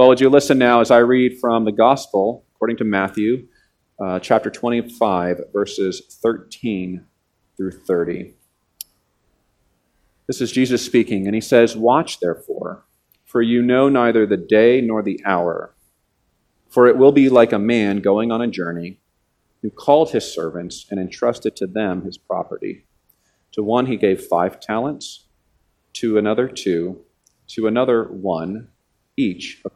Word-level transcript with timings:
Well, 0.00 0.08
would 0.08 0.20
you 0.22 0.30
listen 0.30 0.56
now 0.56 0.80
as 0.80 0.90
I 0.90 0.96
read 1.00 1.38
from 1.40 1.66
the 1.66 1.72
Gospel 1.72 2.46
according 2.54 2.78
to 2.78 2.84
Matthew, 2.84 3.48
uh, 4.02 4.18
chapter 4.18 4.48
25, 4.48 5.42
verses 5.52 6.18
13 6.22 7.04
through 7.54 7.72
30. 7.72 8.32
This 10.26 10.40
is 10.40 10.52
Jesus 10.52 10.82
speaking, 10.82 11.26
and 11.26 11.34
he 11.34 11.40
says, 11.42 11.76
Watch 11.76 12.18
therefore, 12.18 12.82
for 13.26 13.42
you 13.42 13.60
know 13.60 13.90
neither 13.90 14.24
the 14.24 14.38
day 14.38 14.80
nor 14.80 15.02
the 15.02 15.20
hour. 15.26 15.74
For 16.70 16.86
it 16.86 16.96
will 16.96 17.12
be 17.12 17.28
like 17.28 17.52
a 17.52 17.58
man 17.58 18.00
going 18.00 18.32
on 18.32 18.40
a 18.40 18.46
journey 18.46 19.00
who 19.60 19.68
called 19.68 20.12
his 20.12 20.24
servants 20.24 20.86
and 20.90 20.98
entrusted 20.98 21.56
to 21.56 21.66
them 21.66 22.06
his 22.06 22.16
property. 22.16 22.86
To 23.52 23.62
one 23.62 23.84
he 23.84 23.98
gave 23.98 24.24
five 24.24 24.60
talents, 24.60 25.26
to 25.92 26.16
another 26.16 26.48
two, 26.48 27.04
to 27.48 27.66
another 27.66 28.04
one 28.04 28.68
each 29.20 29.60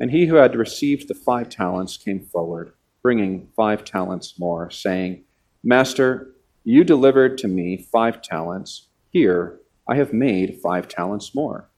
And 0.00 0.10
he 0.10 0.26
who 0.26 0.36
had 0.36 0.56
received 0.56 1.08
the 1.08 1.14
five 1.14 1.50
talents 1.50 1.98
came 1.98 2.24
forward, 2.24 2.72
bringing 3.02 3.48
five 3.54 3.84
talents 3.84 4.38
more, 4.38 4.70
saying, 4.70 5.24
Master, 5.62 6.34
you 6.64 6.84
delivered 6.84 7.36
to 7.38 7.48
me 7.48 7.86
five 7.92 8.22
talents. 8.22 8.88
Here, 9.10 9.60
I 9.86 9.96
have 9.96 10.12
made 10.12 10.60
five 10.62 10.88
talents 10.88 11.34
more. 11.34 11.68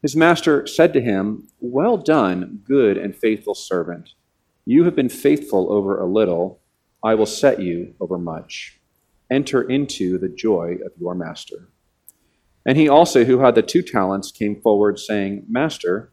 His 0.00 0.16
master 0.16 0.66
said 0.66 0.92
to 0.94 1.00
him, 1.00 1.48
Well 1.60 1.98
done, 1.98 2.60
good 2.64 2.96
and 2.96 3.14
faithful 3.14 3.54
servant. 3.54 4.10
You 4.64 4.84
have 4.84 4.96
been 4.96 5.08
faithful 5.08 5.72
over 5.72 6.00
a 6.00 6.06
little. 6.06 6.60
I 7.04 7.14
will 7.14 7.26
set 7.26 7.60
you 7.60 7.94
over 8.00 8.16
much. 8.16 8.80
Enter 9.30 9.62
into 9.62 10.18
the 10.18 10.28
joy 10.28 10.78
of 10.84 10.92
your 10.98 11.14
master. 11.14 11.68
And 12.64 12.78
he 12.78 12.88
also, 12.88 13.24
who 13.24 13.40
had 13.40 13.54
the 13.54 13.62
two 13.62 13.82
talents, 13.82 14.30
came 14.30 14.60
forward, 14.60 14.98
saying, 14.98 15.46
Master, 15.48 16.12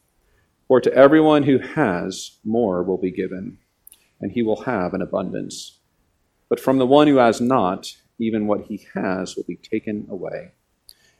For 0.71 0.79
to 0.79 0.93
everyone 0.93 1.43
who 1.43 1.57
has, 1.57 2.37
more 2.45 2.81
will 2.81 2.97
be 2.97 3.11
given, 3.11 3.57
and 4.21 4.31
he 4.31 4.41
will 4.41 4.61
have 4.61 4.93
an 4.93 5.01
abundance. 5.01 5.81
But 6.47 6.61
from 6.61 6.77
the 6.77 6.85
one 6.85 7.07
who 7.07 7.17
has 7.17 7.41
not, 7.41 7.93
even 8.19 8.47
what 8.47 8.61
he 8.61 8.87
has 8.93 9.35
will 9.35 9.43
be 9.43 9.57
taken 9.57 10.07
away. 10.09 10.53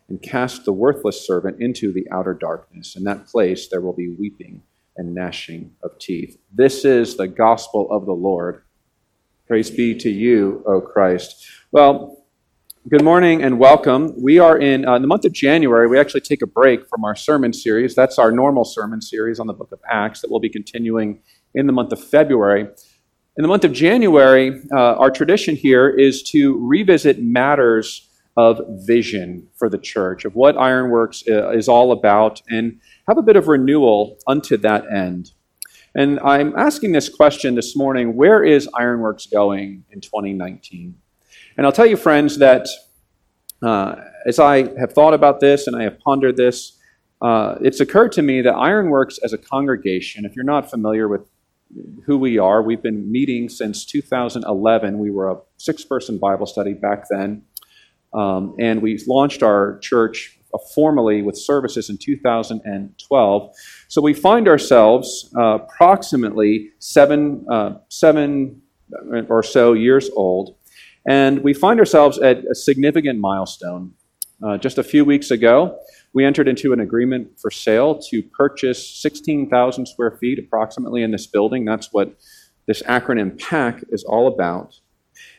And 0.07 0.21
cast 0.21 0.63
the 0.63 0.71
worthless 0.71 1.27
servant 1.27 1.61
into 1.61 1.91
the 1.91 2.07
outer 2.13 2.33
darkness. 2.33 2.95
In 2.95 3.03
that 3.03 3.27
place 3.27 3.67
there 3.67 3.81
will 3.81 3.91
be 3.91 4.15
weeping 4.17 4.63
and 4.95 5.13
gnashing 5.13 5.75
of 5.83 5.99
teeth. 5.99 6.37
This 6.53 6.85
is 6.85 7.17
the 7.17 7.27
gospel 7.27 7.91
of 7.91 8.05
the 8.05 8.13
Lord. 8.13 8.63
Praise 9.47 9.69
be 9.69 9.93
to 9.95 10.09
you, 10.09 10.63
O 10.65 10.79
Christ. 10.79 11.45
Well, 11.73 12.20
Good 12.89 13.03
morning 13.03 13.43
and 13.43 13.59
welcome. 13.59 14.11
We 14.19 14.39
are 14.39 14.57
in, 14.57 14.87
uh, 14.87 14.95
in, 14.95 15.03
the 15.03 15.07
month 15.07 15.23
of 15.23 15.33
January. 15.33 15.87
We 15.87 15.99
actually 15.99 16.21
take 16.21 16.41
a 16.41 16.47
break 16.47 16.89
from 16.89 17.05
our 17.05 17.15
sermon 17.15 17.53
series. 17.53 17.93
That's 17.93 18.17
our 18.17 18.31
normal 18.31 18.65
sermon 18.65 19.03
series 19.03 19.39
on 19.39 19.45
the 19.45 19.53
book 19.53 19.71
of 19.71 19.79
Acts 19.87 20.21
that 20.21 20.31
we'll 20.31 20.39
be 20.39 20.49
continuing 20.49 21.21
in 21.53 21.67
the 21.67 21.73
month 21.73 21.91
of 21.91 22.03
February. 22.03 22.61
In 22.61 23.43
the 23.43 23.47
month 23.47 23.65
of 23.65 23.71
January, 23.71 24.59
uh, 24.73 24.95
our 24.95 25.11
tradition 25.11 25.55
here 25.55 25.89
is 25.89 26.23
to 26.31 26.57
revisit 26.57 27.21
matters 27.21 28.09
of 28.35 28.59
vision 28.87 29.47
for 29.57 29.69
the 29.69 29.77
church, 29.77 30.25
of 30.25 30.33
what 30.33 30.57
Ironworks 30.57 31.23
uh, 31.29 31.51
is 31.51 31.69
all 31.69 31.91
about, 31.91 32.41
and 32.49 32.79
have 33.07 33.19
a 33.19 33.21
bit 33.21 33.35
of 33.35 33.47
renewal 33.47 34.17
unto 34.25 34.57
that 34.57 34.91
end. 34.91 35.33
And 35.93 36.19
I'm 36.21 36.57
asking 36.57 36.93
this 36.93 37.09
question 37.09 37.53
this 37.53 37.77
morning 37.77 38.15
where 38.15 38.43
is 38.43 38.67
Ironworks 38.73 39.27
going 39.27 39.85
in 39.91 40.01
2019? 40.01 40.95
And 41.61 41.67
I'll 41.67 41.71
tell 41.71 41.85
you, 41.85 41.95
friends, 41.95 42.39
that 42.39 42.67
uh, 43.61 43.93
as 44.25 44.39
I 44.39 44.75
have 44.79 44.93
thought 44.93 45.13
about 45.13 45.41
this 45.41 45.67
and 45.67 45.75
I 45.75 45.83
have 45.83 45.99
pondered 45.99 46.35
this, 46.35 46.75
uh, 47.21 47.53
it's 47.61 47.79
occurred 47.79 48.13
to 48.13 48.23
me 48.23 48.41
that 48.41 48.53
Ironworks 48.55 49.19
as 49.19 49.31
a 49.31 49.37
congregation, 49.37 50.25
if 50.25 50.35
you're 50.35 50.43
not 50.43 50.71
familiar 50.71 51.07
with 51.07 51.21
who 52.07 52.17
we 52.17 52.39
are, 52.39 52.63
we've 52.63 52.81
been 52.81 53.11
meeting 53.11 53.47
since 53.47 53.85
2011. 53.85 54.97
We 54.97 55.11
were 55.11 55.29
a 55.29 55.37
six 55.57 55.85
person 55.85 56.17
Bible 56.17 56.47
study 56.47 56.73
back 56.73 57.03
then. 57.11 57.43
Um, 58.11 58.55
and 58.59 58.81
we 58.81 58.99
launched 59.05 59.43
our 59.43 59.77
church 59.83 60.39
formally 60.73 61.21
with 61.21 61.37
services 61.37 61.91
in 61.91 61.99
2012. 61.99 63.55
So 63.87 64.01
we 64.01 64.15
find 64.15 64.47
ourselves 64.47 65.31
uh, 65.37 65.59
approximately 65.59 66.71
seven, 66.79 67.45
uh, 67.51 67.75
seven 67.89 68.63
or 69.29 69.43
so 69.43 69.73
years 69.73 70.09
old. 70.15 70.55
And 71.07 71.43
we 71.43 71.53
find 71.53 71.79
ourselves 71.79 72.19
at 72.19 72.43
a 72.45 72.55
significant 72.55 73.19
milestone. 73.19 73.93
Uh, 74.43 74.57
just 74.57 74.77
a 74.77 74.83
few 74.83 75.05
weeks 75.05 75.31
ago, 75.31 75.77
we 76.13 76.25
entered 76.25 76.47
into 76.47 76.73
an 76.73 76.79
agreement 76.79 77.39
for 77.39 77.49
sale 77.51 77.99
to 78.09 78.21
purchase 78.23 79.01
16,000 79.01 79.85
square 79.85 80.11
feet 80.11 80.39
approximately 80.39 81.03
in 81.03 81.11
this 81.11 81.27
building. 81.27 81.63
That's 81.65 81.93
what 81.93 82.15
this 82.67 82.81
acronym 82.83 83.39
PAC 83.39 83.83
is 83.89 84.03
all 84.03 84.27
about. 84.27 84.79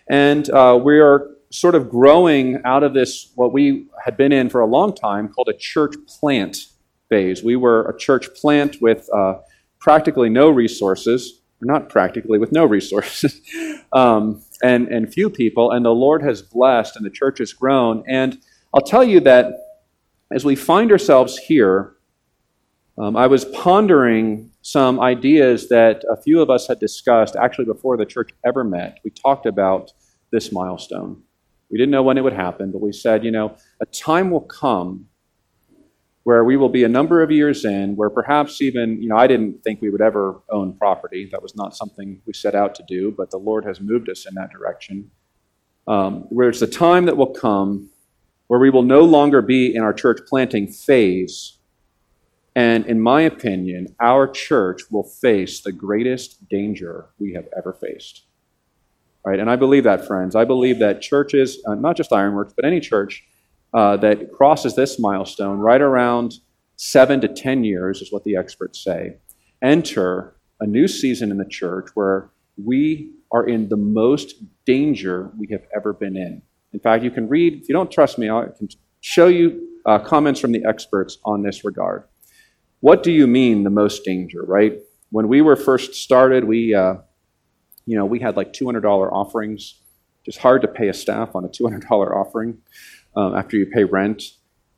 And 0.08 0.48
uh, 0.50 0.80
we 0.82 0.98
are 0.98 1.28
sort 1.50 1.74
of 1.74 1.90
growing 1.90 2.60
out 2.64 2.82
of 2.82 2.94
this, 2.94 3.32
what 3.34 3.52
we 3.52 3.86
had 4.04 4.16
been 4.16 4.32
in 4.32 4.48
for 4.48 4.60
a 4.60 4.66
long 4.66 4.94
time, 4.94 5.28
called 5.28 5.48
a 5.48 5.56
church 5.56 5.94
plant 6.06 6.66
phase. 7.08 7.42
We 7.42 7.56
were 7.56 7.88
a 7.88 7.96
church 7.96 8.34
plant 8.34 8.80
with 8.80 9.08
uh, 9.14 9.34
practically 9.78 10.30
no 10.30 10.48
resources, 10.48 11.41
not 11.64 11.88
practically, 11.88 12.38
with 12.38 12.52
no 12.52 12.64
resources. 12.64 13.40
um, 13.92 14.42
and, 14.62 14.88
and 14.88 15.12
few 15.12 15.28
people, 15.28 15.70
and 15.70 15.84
the 15.84 15.90
Lord 15.90 16.22
has 16.22 16.42
blessed, 16.42 16.96
and 16.96 17.04
the 17.04 17.10
church 17.10 17.38
has 17.38 17.52
grown. 17.52 18.04
And 18.06 18.38
I'll 18.74 18.82
tell 18.82 19.04
you 19.04 19.20
that 19.20 19.54
as 20.32 20.44
we 20.44 20.56
find 20.56 20.90
ourselves 20.90 21.36
here, 21.38 21.94
um, 22.98 23.16
I 23.16 23.26
was 23.26 23.44
pondering 23.46 24.50
some 24.62 25.00
ideas 25.00 25.68
that 25.68 26.04
a 26.10 26.20
few 26.20 26.40
of 26.40 26.50
us 26.50 26.68
had 26.68 26.78
discussed 26.78 27.36
actually 27.36 27.64
before 27.64 27.96
the 27.96 28.06
church 28.06 28.30
ever 28.44 28.64
met. 28.64 28.98
We 29.04 29.10
talked 29.10 29.46
about 29.46 29.92
this 30.30 30.52
milestone. 30.52 31.22
We 31.70 31.78
didn't 31.78 31.90
know 31.90 32.02
when 32.02 32.18
it 32.18 32.24
would 32.24 32.34
happen, 32.34 32.70
but 32.70 32.80
we 32.80 32.92
said, 32.92 33.24
you 33.24 33.30
know, 33.30 33.56
a 33.80 33.86
time 33.86 34.30
will 34.30 34.42
come 34.42 35.06
where 36.24 36.44
we 36.44 36.56
will 36.56 36.68
be 36.68 36.84
a 36.84 36.88
number 36.88 37.22
of 37.22 37.30
years 37.30 37.64
in, 37.64 37.96
where 37.96 38.10
perhaps 38.10 38.62
even, 38.62 39.02
you 39.02 39.08
know, 39.08 39.16
I 39.16 39.26
didn't 39.26 39.62
think 39.64 39.80
we 39.80 39.90
would 39.90 40.00
ever 40.00 40.40
own 40.50 40.74
property. 40.74 41.28
That 41.32 41.42
was 41.42 41.56
not 41.56 41.76
something 41.76 42.22
we 42.26 42.32
set 42.32 42.54
out 42.54 42.74
to 42.76 42.84
do, 42.86 43.10
but 43.10 43.30
the 43.30 43.38
Lord 43.38 43.64
has 43.64 43.80
moved 43.80 44.08
us 44.08 44.26
in 44.26 44.34
that 44.34 44.50
direction. 44.50 45.10
Um, 45.88 46.22
where 46.28 46.48
it's 46.48 46.60
the 46.60 46.68
time 46.68 47.06
that 47.06 47.16
will 47.16 47.34
come 47.34 47.90
where 48.52 48.60
we 48.60 48.68
will 48.68 48.82
no 48.82 49.00
longer 49.00 49.40
be 49.40 49.74
in 49.74 49.82
our 49.82 49.94
church 49.94 50.20
planting 50.28 50.68
phase. 50.68 51.56
And 52.54 52.84
in 52.84 53.00
my 53.00 53.22
opinion, 53.22 53.96
our 53.98 54.28
church 54.28 54.82
will 54.90 55.04
face 55.04 55.62
the 55.62 55.72
greatest 55.72 56.48
danger 56.50 57.06
we 57.18 57.32
have 57.32 57.48
ever 57.56 57.72
faced. 57.72 58.26
Right? 59.24 59.40
And 59.40 59.48
I 59.48 59.56
believe 59.56 59.84
that, 59.84 60.06
friends. 60.06 60.36
I 60.36 60.44
believe 60.44 60.80
that 60.80 61.00
churches, 61.00 61.62
uh, 61.66 61.76
not 61.76 61.96
just 61.96 62.12
Ironworks, 62.12 62.52
but 62.54 62.66
any 62.66 62.78
church 62.78 63.24
uh, 63.74 63.96
that 63.98 64.32
crosses 64.32 64.74
this 64.74 64.98
milestone 64.98 65.58
right 65.58 65.80
around 65.80 66.34
seven 66.76 67.20
to 67.20 67.28
10 67.28 67.64
years, 67.64 68.00
is 68.00 68.12
what 68.12 68.24
the 68.24 68.36
experts 68.36 68.82
say, 68.82 69.16
enter 69.62 70.34
a 70.60 70.66
new 70.66 70.88
season 70.88 71.30
in 71.30 71.38
the 71.38 71.44
church 71.44 71.90
where 71.94 72.30
we 72.62 73.12
are 73.30 73.46
in 73.46 73.68
the 73.68 73.76
most 73.76 74.34
danger 74.66 75.30
we 75.38 75.48
have 75.50 75.62
ever 75.74 75.92
been 75.92 76.16
in. 76.16 76.42
In 76.72 76.80
fact, 76.80 77.04
you 77.04 77.10
can 77.10 77.28
read, 77.28 77.62
if 77.62 77.68
you 77.68 77.72
don't 77.72 77.90
trust 77.90 78.18
me, 78.18 78.30
I 78.30 78.46
can 78.56 78.68
show 79.00 79.28
you 79.28 79.68
uh, 79.86 79.98
comments 79.98 80.40
from 80.40 80.52
the 80.52 80.64
experts 80.64 81.18
on 81.24 81.42
this 81.42 81.64
regard. 81.64 82.04
What 82.80 83.02
do 83.02 83.12
you 83.12 83.26
mean 83.26 83.64
the 83.64 83.70
most 83.70 84.04
danger, 84.04 84.42
right? 84.42 84.78
When 85.10 85.28
we 85.28 85.42
were 85.42 85.56
first 85.56 85.94
started, 85.94 86.44
we, 86.44 86.74
uh, 86.74 86.94
you 87.86 87.96
know, 87.96 88.06
we 88.06 88.18
had 88.18 88.36
like 88.36 88.52
$200 88.52 88.84
offerings. 89.12 89.81
Just 90.24 90.38
hard 90.38 90.62
to 90.62 90.68
pay 90.68 90.88
a 90.88 90.94
staff 90.94 91.34
on 91.34 91.44
a 91.44 91.48
$200 91.48 91.90
offering 91.90 92.58
um, 93.16 93.34
after 93.34 93.56
you 93.56 93.66
pay 93.66 93.84
rent. 93.84 94.22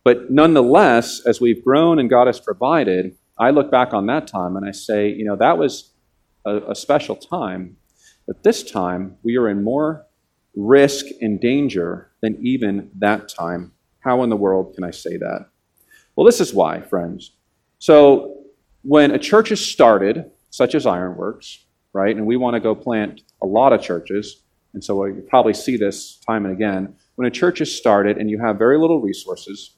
But 0.05 0.31
nonetheless, 0.31 1.25
as 1.27 1.41
we've 1.41 1.65
grown 1.65 1.99
and 1.99 2.11
God 2.11 2.27
has 2.27 2.41
provided, 2.41 3.17
I 3.39 3.51
look 3.51 3.71
back 3.71 3.93
on 3.93 4.07
that 4.07 4.27
time 4.27 4.57
and 4.57 4.67
I 4.67 4.71
say, 4.71 5.09
you 5.09 5.25
know, 5.25 5.37
that 5.37 5.59
was 5.59 5.93
a, 6.45 6.59
a 6.71 6.75
special 6.75 7.17
time. 7.17 7.77
But 8.27 8.43
this 8.43 8.63
time, 8.63 9.17
we 9.23 9.37
are 9.37 9.49
in 9.49 9.65
more 9.65 10.07
risk 10.55 11.07
and 11.21 11.41
danger 11.41 12.11
than 12.23 12.39
even 12.41 12.91
that 12.99 13.29
time. 13.29 13.73
How 14.01 14.23
in 14.23 14.31
the 14.31 14.37
world 14.37 14.75
can 14.75 14.85
I 14.85 14.91
say 14.91 15.17
that? 15.17 15.47
Well, 16.17 16.27
this 16.27 16.41
is 16.41 16.55
why, 16.55 16.81
friends. 16.81 17.33
So, 17.79 18.31
when 18.83 19.11
a 19.11 19.19
church 19.19 19.51
is 19.51 19.65
started, 19.65 20.31
such 20.51 20.75
as 20.75 20.87
Ironworks, 20.87 21.65
right, 21.93 22.15
and 22.15 22.27
we 22.27 22.37
want 22.37 22.55
to 22.55 22.61
go 22.61 22.75
plant 22.75 23.23
a 23.43 23.47
lot 23.47 23.73
of 23.73 23.81
churches, 23.81 24.43
and 24.75 24.85
so 24.85 25.05
you 25.05 25.25
probably 25.29 25.55
see 25.55 25.77
this 25.77 26.17
time 26.27 26.45
and 26.45 26.55
again, 26.55 26.95
when 27.15 27.27
a 27.27 27.31
church 27.31 27.61
is 27.61 27.75
started 27.75 28.19
and 28.19 28.29
you 28.29 28.39
have 28.41 28.59
very 28.59 28.79
little 28.79 29.01
resources, 29.01 29.77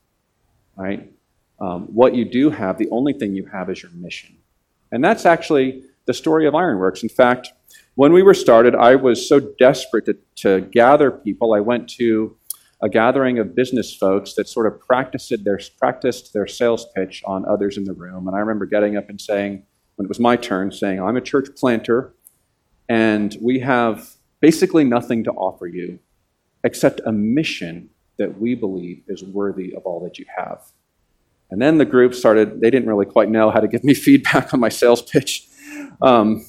right, 0.76 1.12
um, 1.60 1.82
what 1.86 2.14
you 2.14 2.24
do 2.24 2.50
have, 2.50 2.78
the 2.78 2.88
only 2.90 3.12
thing 3.12 3.34
you 3.34 3.46
have 3.46 3.70
is 3.70 3.82
your 3.82 3.92
mission. 3.92 4.36
And 4.92 5.04
that's 5.04 5.26
actually 5.26 5.84
the 6.06 6.14
story 6.14 6.46
of 6.46 6.54
Ironworks. 6.54 7.02
In 7.02 7.08
fact, 7.08 7.52
when 7.94 8.12
we 8.12 8.22
were 8.22 8.34
started, 8.34 8.74
I 8.74 8.96
was 8.96 9.28
so 9.28 9.40
desperate 9.58 10.06
to, 10.06 10.16
to 10.36 10.60
gather 10.70 11.10
people. 11.10 11.54
I 11.54 11.60
went 11.60 11.88
to 11.90 12.36
a 12.82 12.88
gathering 12.88 13.38
of 13.38 13.54
business 13.54 13.94
folks 13.94 14.34
that 14.34 14.48
sort 14.48 14.66
of 14.66 14.78
practiced 14.80 15.32
their, 15.44 15.58
practiced 15.78 16.32
their 16.32 16.46
sales 16.46 16.86
pitch 16.94 17.22
on 17.26 17.46
others 17.46 17.78
in 17.78 17.84
the 17.84 17.94
room. 17.94 18.28
And 18.28 18.36
I 18.36 18.40
remember 18.40 18.66
getting 18.66 18.96
up 18.96 19.08
and 19.08 19.20
saying, 19.20 19.62
when 19.96 20.04
it 20.04 20.08
was 20.08 20.20
my 20.20 20.36
turn, 20.36 20.70
saying, 20.70 21.00
I'm 21.00 21.16
a 21.16 21.22
church 21.22 21.48
planter, 21.56 22.14
and 22.88 23.36
we 23.40 23.60
have 23.60 24.10
basically 24.46 24.84
nothing 24.84 25.24
to 25.24 25.32
offer 25.32 25.66
you 25.66 25.98
except 26.62 27.00
a 27.04 27.10
mission 27.10 27.90
that 28.16 28.40
we 28.40 28.54
believe 28.54 29.02
is 29.08 29.24
worthy 29.24 29.74
of 29.74 29.82
all 29.84 29.98
that 30.04 30.20
you 30.20 30.26
have. 30.38 30.60
And 31.50 31.60
then 31.60 31.78
the 31.78 31.84
group 31.84 32.14
started, 32.14 32.60
they 32.60 32.70
didn't 32.70 32.88
really 32.88 33.06
quite 33.06 33.28
know 33.28 33.50
how 33.50 33.58
to 33.58 33.66
give 33.66 33.82
me 33.82 33.92
feedback 34.08 34.54
on 34.54 34.60
my 34.60 34.68
sales 34.68 35.02
pitch. 35.02 35.48
Um, 36.00 36.46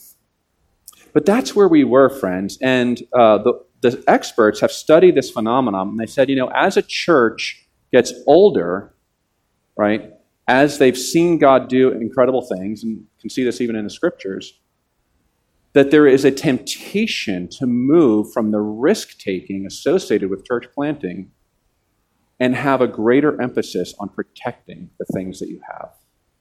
but 1.11 1.25
that's 1.25 1.55
where 1.55 1.67
we 1.67 1.83
were, 1.83 2.09
friends. 2.09 2.59
And 2.61 3.01
uh, 3.13 3.39
the, 3.39 3.53
the 3.81 4.03
experts 4.07 4.59
have 4.59 4.71
studied 4.71 5.15
this 5.15 5.31
phenomenon, 5.31 5.89
and 5.89 5.99
they 5.99 6.05
said, 6.05 6.29
you 6.29 6.35
know, 6.35 6.51
as 6.53 6.77
a 6.77 6.83
church 6.83 7.67
gets 7.91 8.13
older, 8.27 8.93
right, 9.75 10.13
as 10.47 10.77
they've 10.77 11.01
seen 11.13 11.39
God 11.39 11.67
do 11.67 11.89
incredible 11.93 12.43
things, 12.43 12.83
and 12.83 13.03
can 13.19 13.31
see 13.31 13.43
this 13.43 13.59
even 13.59 13.75
in 13.75 13.85
the 13.85 13.89
scriptures, 13.89 14.59
that 15.77 15.91
there 15.91 16.07
is 16.07 16.25
a 16.25 16.31
temptation 16.31 17.47
to 17.47 17.67
move 17.67 18.33
from 18.33 18.49
the 18.49 18.59
risk 18.59 19.19
taking 19.19 19.63
associated 19.67 20.27
with 20.27 20.43
church 20.43 20.65
planting 20.73 21.29
and 22.39 22.55
have 22.55 22.81
a 22.81 22.87
greater 22.87 23.39
emphasis 23.39 23.93
on 23.99 24.09
protecting 24.09 24.89
the 24.97 25.05
things 25.13 25.39
that 25.39 25.49
you 25.49 25.61
have. 25.69 25.91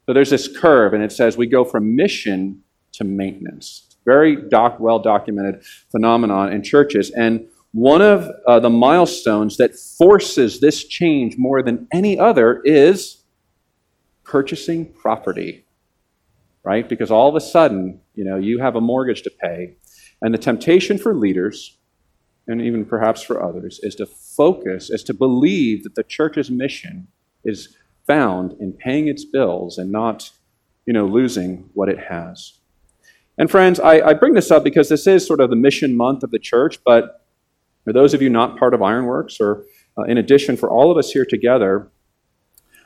So 0.07 0.15
there's 0.15 0.31
this 0.31 0.49
curve, 0.49 0.95
and 0.95 1.03
it 1.03 1.13
says 1.13 1.37
we 1.37 1.47
go 1.47 1.67
from 1.67 1.95
mission 1.95 2.63
to 2.93 3.05
maintenance. 3.05 3.99
Very 4.07 4.37
doc, 4.49 4.81
well 4.81 5.01
documented 5.01 5.63
phenomenon 5.93 6.51
in 6.51 6.63
churches. 6.63 7.11
And 7.11 7.47
one 7.73 8.01
of 8.01 8.31
uh, 8.49 8.59
the 8.61 8.71
milestones 8.71 9.59
that 9.59 9.77
forces 9.77 10.61
this 10.61 10.83
change 10.83 11.35
more 11.37 11.63
than 11.63 11.89
any 11.93 12.19
other 12.19 12.63
is 12.65 13.23
purchasing 14.25 14.95
property, 14.95 15.66
right? 16.67 16.89
Because 16.89 17.13
all 17.13 17.29
of 17.29 17.37
a 17.37 17.41
sudden, 17.41 18.01
you 18.17 18.25
know, 18.25 18.37
you 18.37 18.59
have 18.59 18.75
a 18.75 18.81
mortgage 18.81 19.23
to 19.23 19.31
pay. 19.31 19.77
And 20.21 20.35
the 20.35 20.39
temptation 20.39 20.99
for 20.99 21.15
leaders, 21.15 21.79
and 22.49 22.61
even 22.61 22.85
perhaps 22.85 23.23
for 23.23 23.41
others, 23.41 23.79
is 23.85 23.95
to 23.95 24.07
focus, 24.07 24.91
is 24.91 25.05
to 25.05 25.15
believe 25.15 25.85
that 25.85 25.95
the 25.95 26.03
church's 26.03 26.51
mission 26.51 27.07
is 27.45 27.77
found 28.05 28.57
in 28.59 28.73
paying 28.73 29.07
its 29.07 29.25
bills 29.25 29.79
and 29.79 29.93
not, 29.93 30.29
you 30.87 30.93
know, 30.93 31.07
losing 31.07 31.71
what 31.75 31.89
it 31.89 32.01
has. 32.01 32.55
And 33.39 33.49
friends, 33.49 33.79
I, 33.79 34.01
I, 34.01 34.15
bring 34.15 34.35
this 34.35 34.51
up 34.51 34.65
because 34.65 34.89
this 34.89 35.07
is 35.07 35.25
sort 35.25 35.41
of 35.41 35.51
the 35.51 35.57
mission 35.57 35.97
month 35.97 36.25
of 36.25 36.33
the 36.33 36.39
church, 36.39 36.79
but 36.85 37.25
for 37.85 37.93
those 37.93 38.13
of 38.13 38.21
you 38.21 38.29
not 38.29 38.59
part 38.59 38.75
of 38.75 38.83
Ironworks, 38.83 39.41
or 39.41 39.65
uh, 39.97 40.03
in 40.03 40.19
addition, 40.19 40.57
for 40.57 40.69
all 40.69 40.91
of 40.91 40.99
us 40.99 41.13
here 41.13 41.25
together, 41.25 41.93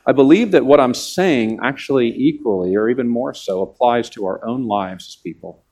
I 0.05 0.11
believe 0.13 0.51
that 0.51 0.65
what 0.65 0.79
I'm 0.79 0.93
saying 0.93 1.59
actually 1.63 2.09
equally, 2.09 2.75
or 2.75 2.89
even 2.89 3.07
more 3.07 3.33
so, 3.33 3.61
applies 3.61 4.09
to 4.11 4.25
our 4.25 4.43
own 4.45 4.67
lives 4.67 5.07
as 5.07 5.15
people. 5.15 5.63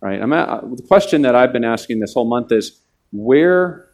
Right? 0.00 0.20
At, 0.20 0.32
uh, 0.32 0.60
the 0.74 0.84
question 0.86 1.22
that 1.22 1.34
I've 1.34 1.52
been 1.52 1.64
asking 1.64 2.00
this 2.00 2.14
whole 2.14 2.28
month 2.28 2.52
is 2.52 2.80
where 3.12 3.88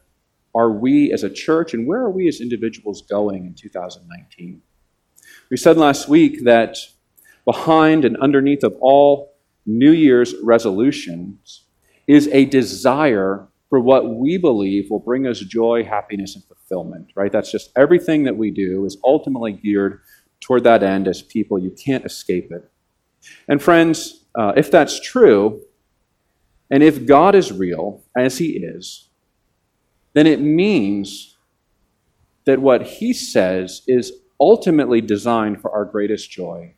are 0.55 0.71
we 0.71 1.13
as 1.13 1.23
a 1.23 1.31
church 1.31 1.75
and 1.75 1.87
where 1.87 2.01
are 2.01 2.11
we 2.11 2.29
as 2.29 2.41
individuals 2.41 3.03
going 3.03 3.47
in 3.47 3.55
2019? 3.55 4.63
We 5.51 5.57
said 5.57 5.77
last 5.77 6.09
week 6.09 6.45
that 6.45 6.77
behind 7.45 8.05
and 8.05 8.17
underneath 8.19 8.63
of 8.63 8.77
all 8.81 9.35
New 9.67 9.93
Year's 9.93 10.35
resolutions 10.43 11.65
is 12.07 12.29
a 12.29 12.45
desire 12.47 13.48
for 13.69 13.81
what 13.81 14.15
we 14.15 14.39
believe 14.39 14.91
will 14.91 14.99
bring 14.99 15.27
us 15.27 15.41
joy, 15.41 15.85
happiness, 15.85 16.35
and 16.35 16.45
fulfillment, 16.45 17.11
right? 17.15 17.31
That's 17.31 17.53
just 17.53 17.71
everything 17.77 18.25
that 18.25 18.37
we 18.37 18.51
do 18.51 18.85
is 18.85 18.97
ultimately 19.05 19.53
geared 19.53 20.01
toward 20.41 20.65
that 20.65 20.83
end 20.83 21.07
as 21.07 21.23
people. 21.23 21.59
You 21.59 21.71
can't 21.71 22.05
escape 22.05 22.51
it. 22.51 22.71
And 23.49 23.63
friends, 23.63 24.25
uh, 24.35 24.53
if 24.57 24.71
that's 24.71 25.01
true, 25.01 25.63
and 26.71 26.83
if 26.83 27.07
God 27.07 27.35
is 27.35 27.53
real, 27.53 28.05
as 28.17 28.39
He 28.39 28.51
is, 28.57 29.09
then 30.15 30.27
it 30.27 30.41
means 30.41 31.37
that 32.47 32.61
what 32.61 32.83
He 32.83 33.13
says 33.13 33.83
is 33.87 34.13
ultimately 34.41 35.01
designed 35.01 35.61
for 35.61 35.71
our 35.73 35.85
greatest 35.85 36.31
joy 36.31 36.75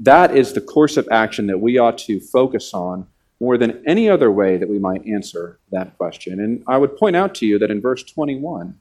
that 0.00 0.34
is 0.34 0.54
the 0.54 0.60
course 0.62 0.96
of 0.96 1.06
action 1.12 1.46
that 1.46 1.60
we 1.60 1.78
ought 1.78 1.98
to 1.98 2.18
focus 2.20 2.72
on 2.72 3.06
more 3.40 3.56
than 3.56 3.82
any 3.86 4.08
other 4.08 4.30
way 4.30 4.56
that 4.56 4.68
we 4.68 4.78
might 4.78 5.06
answer 5.06 5.58
that 5.70 5.96
question. 5.96 6.40
And 6.40 6.62
I 6.68 6.76
would 6.76 6.96
point 6.96 7.16
out 7.16 7.34
to 7.36 7.46
you 7.46 7.58
that 7.58 7.70
in 7.70 7.80
verse 7.80 8.02
21 8.04 8.78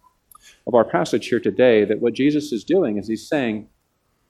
of 0.67 0.75
our 0.75 0.83
passage 0.83 1.27
here 1.27 1.39
today, 1.39 1.85
that 1.85 2.01
what 2.01 2.13
Jesus 2.13 2.51
is 2.51 2.63
doing 2.63 2.97
is 2.97 3.07
he's 3.07 3.27
saying, 3.27 3.69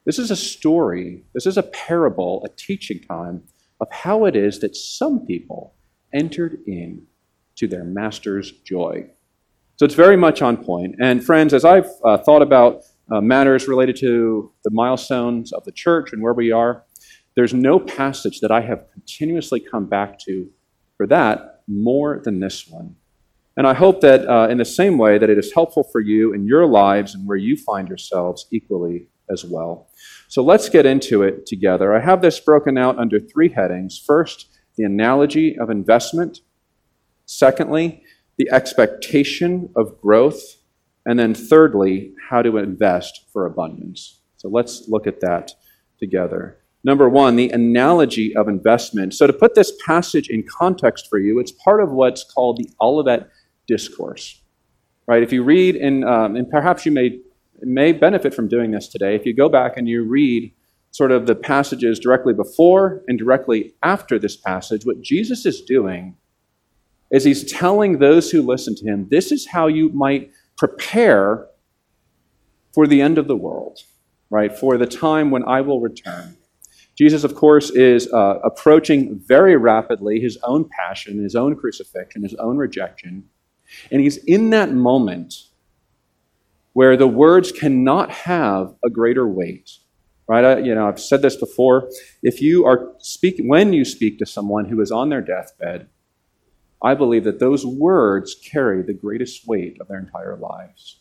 this 0.06 0.20
is 0.20 0.32
a 0.32 0.36
story, 0.36 1.24
this 1.34 1.46
is 1.46 1.58
a 1.58 1.64
parable, 1.64 2.44
a 2.46 2.50
teaching 2.50 3.00
time 3.02 3.44
of 3.82 3.92
how 3.92 4.26
it 4.26 4.36
is 4.36 4.60
that 4.60 4.76
some 4.76 5.26
people 5.26 5.74
entered 6.14 6.60
in 6.68 7.06
to 7.56 7.68
their 7.68 7.84
master's 7.84 8.52
joy. 8.52 9.06
So 9.78 9.86
it's 9.86 9.96
very 9.96 10.18
much 10.18 10.42
on 10.42 10.58
point. 10.58 10.96
And 11.02 11.24
friends, 11.24 11.54
as 11.54 11.66
I've 11.66 11.90
uh, 12.04 12.18
thought 12.18 12.42
about 12.42 12.84
uh, 13.12 13.22
matters 13.22 13.68
related 13.68 13.96
to 13.98 14.52
the 14.64 14.72
milestones 14.72 15.52
of 15.52 15.64
the 15.66 15.72
church 15.72 16.14
and 16.14 16.22
where 16.22 16.34
we 16.34 16.52
are. 16.52 16.84
There's 17.36 17.54
no 17.54 17.80
passage 17.80 18.40
that 18.42 18.52
I 18.52 18.62
have 18.62 18.92
continuously 18.92 19.60
come 19.60 19.86
back 19.86 20.20
to 20.26 20.50
for 20.98 21.08
that 21.08 21.62
more 21.68 22.22
than 22.24 22.40
this 22.40 22.68
one. 22.68 22.96
And 23.56 23.68
I 23.68 23.74
hope 23.74 24.02
that 24.02 24.28
uh, 24.28 24.48
in 24.50 24.58
the 24.58 24.66
same 24.66 24.98
way 24.98 25.18
that 25.18 25.30
it 25.30 25.38
is 25.38 25.54
helpful 25.54 25.84
for 25.84 26.02
you 26.02 26.34
in 26.34 26.46
your 26.46 26.66
lives 26.66 27.14
and 27.14 27.28
where 27.28 27.38
you 27.38 27.58
find 27.58 27.88
yourselves 27.88 28.48
equally 28.52 29.08
as 29.30 29.46
well. 29.46 29.90
So 30.28 30.44
let's 30.44 30.70
get 30.70 30.86
into 30.86 31.24
it 31.24 31.46
together. 31.46 31.94
I 31.94 32.00
have 32.00 32.22
this 32.22 32.40
broken 32.40 32.78
out 32.78 32.98
under 32.98 33.20
three 33.20 33.50
headings. 33.50 34.02
First, 34.06 34.48
the 34.78 34.84
analogy 34.84 35.58
of 35.58 35.70
investment. 35.70 36.40
Secondly, 37.26 38.04
the 38.38 38.50
expectation 38.52 39.70
of 39.76 40.00
growth. 40.02 40.42
And 41.06 41.20
then 41.20 41.34
thirdly, 41.34 42.14
how 42.30 42.42
to 42.42 42.58
invest 42.58 43.26
for 43.32 43.46
abundance. 43.46 44.22
So 44.38 44.48
let's 44.48 44.88
look 44.88 45.06
at 45.06 45.20
that 45.22 45.52
together. 46.00 46.60
Number 46.84 47.10
one, 47.10 47.36
the 47.36 47.50
analogy 47.50 48.36
of 48.36 48.48
investment. 48.48 49.14
So 49.14 49.28
to 49.28 49.34
put 49.34 49.56
this 49.56 49.74
passage 49.86 50.30
in 50.30 50.44
context 50.44 51.08
for 51.10 51.20
you, 51.20 51.40
it's 51.40 51.52
part 51.52 51.84
of 51.84 51.92
what's 51.92 52.24
called 52.24 52.58
the 52.58 52.70
Olivet 52.82 53.30
Discourse. 53.68 54.42
Right? 55.08 55.24
If 55.24 55.34
you 55.34 55.44
read, 55.44 55.76
in, 55.76 56.04
um, 56.04 56.36
and 56.36 56.50
perhaps 56.50 56.86
you 56.86 56.92
may, 56.92 57.20
may 57.62 57.92
benefit 57.92 58.34
from 58.34 58.48
doing 58.48 58.72
this 58.72 58.88
today, 58.88 59.16
if 59.16 59.26
you 59.26 59.36
go 59.36 59.50
back 59.50 59.76
and 59.76 59.88
you 59.88 60.04
read 60.04 60.54
sort 60.92 61.12
of 61.12 61.28
the 61.28 61.36
passages 61.36 62.00
directly 62.00 62.34
before 62.34 63.04
and 63.08 63.20
directly 63.20 63.74
after 63.84 64.18
this 64.18 64.38
passage, 64.38 64.86
what 64.86 65.02
Jesus 65.02 65.46
is 65.46 65.62
doing 65.62 66.16
is 67.12 67.24
he's 67.24 67.52
telling 67.52 68.00
those 68.00 68.32
who 68.32 68.42
listen 68.42 68.76
to 68.76 68.86
him 68.86 69.08
this 69.10 69.32
is 69.32 69.48
how 69.48 69.68
you 69.68 69.90
might 69.90 70.32
prepare 70.58 71.48
for 72.74 72.86
the 72.88 73.02
end 73.02 73.18
of 73.18 73.28
the 73.28 73.36
world, 73.36 73.80
right? 74.30 74.56
For 74.56 74.78
the 74.78 74.86
time 74.86 75.32
when 75.32 75.44
I 75.44 75.62
will 75.62 75.82
return. 75.82 76.38
Jesus, 77.00 77.24
of 77.24 77.34
course, 77.34 77.70
is 77.70 78.12
uh, 78.12 78.40
approaching 78.44 79.22
very 79.26 79.56
rapidly 79.56 80.20
his 80.20 80.38
own 80.44 80.70
passion, 80.70 81.24
his 81.24 81.34
own 81.34 81.56
crucifixion, 81.56 82.24
his 82.24 82.36
own 82.36 82.58
rejection. 82.58 83.24
And 83.90 84.02
he's 84.02 84.18
in 84.18 84.50
that 84.50 84.74
moment 84.74 85.34
where 86.74 86.98
the 86.98 87.08
words 87.08 87.54
cannot 87.54 88.12
have 88.12 88.76
a 88.84 88.90
greater 88.90 89.26
weight. 89.26 89.72
Right? 90.28 90.44
I, 90.44 90.58
you 90.60 90.76
know, 90.76 90.90
I've 90.90 91.00
said 91.00 91.22
this 91.22 91.38
before. 91.38 91.90
If 92.22 92.42
you 92.42 92.66
are 92.66 92.92
speaking, 93.00 93.48
when 93.48 93.72
you 93.72 93.86
speak 93.86 94.20
to 94.20 94.26
someone 94.26 94.66
who 94.66 94.82
is 94.82 94.92
on 94.92 95.08
their 95.08 95.22
deathbed, 95.22 95.88
I 96.84 96.96
believe 96.96 97.24
that 97.24 97.40
those 97.40 97.66
words 97.66 98.36
carry 98.36 98.84
the 98.84 98.94
greatest 98.94 99.48
weight 99.48 99.78
of 99.80 99.88
their 99.88 100.00
entire 100.00 100.36
lives 100.36 101.00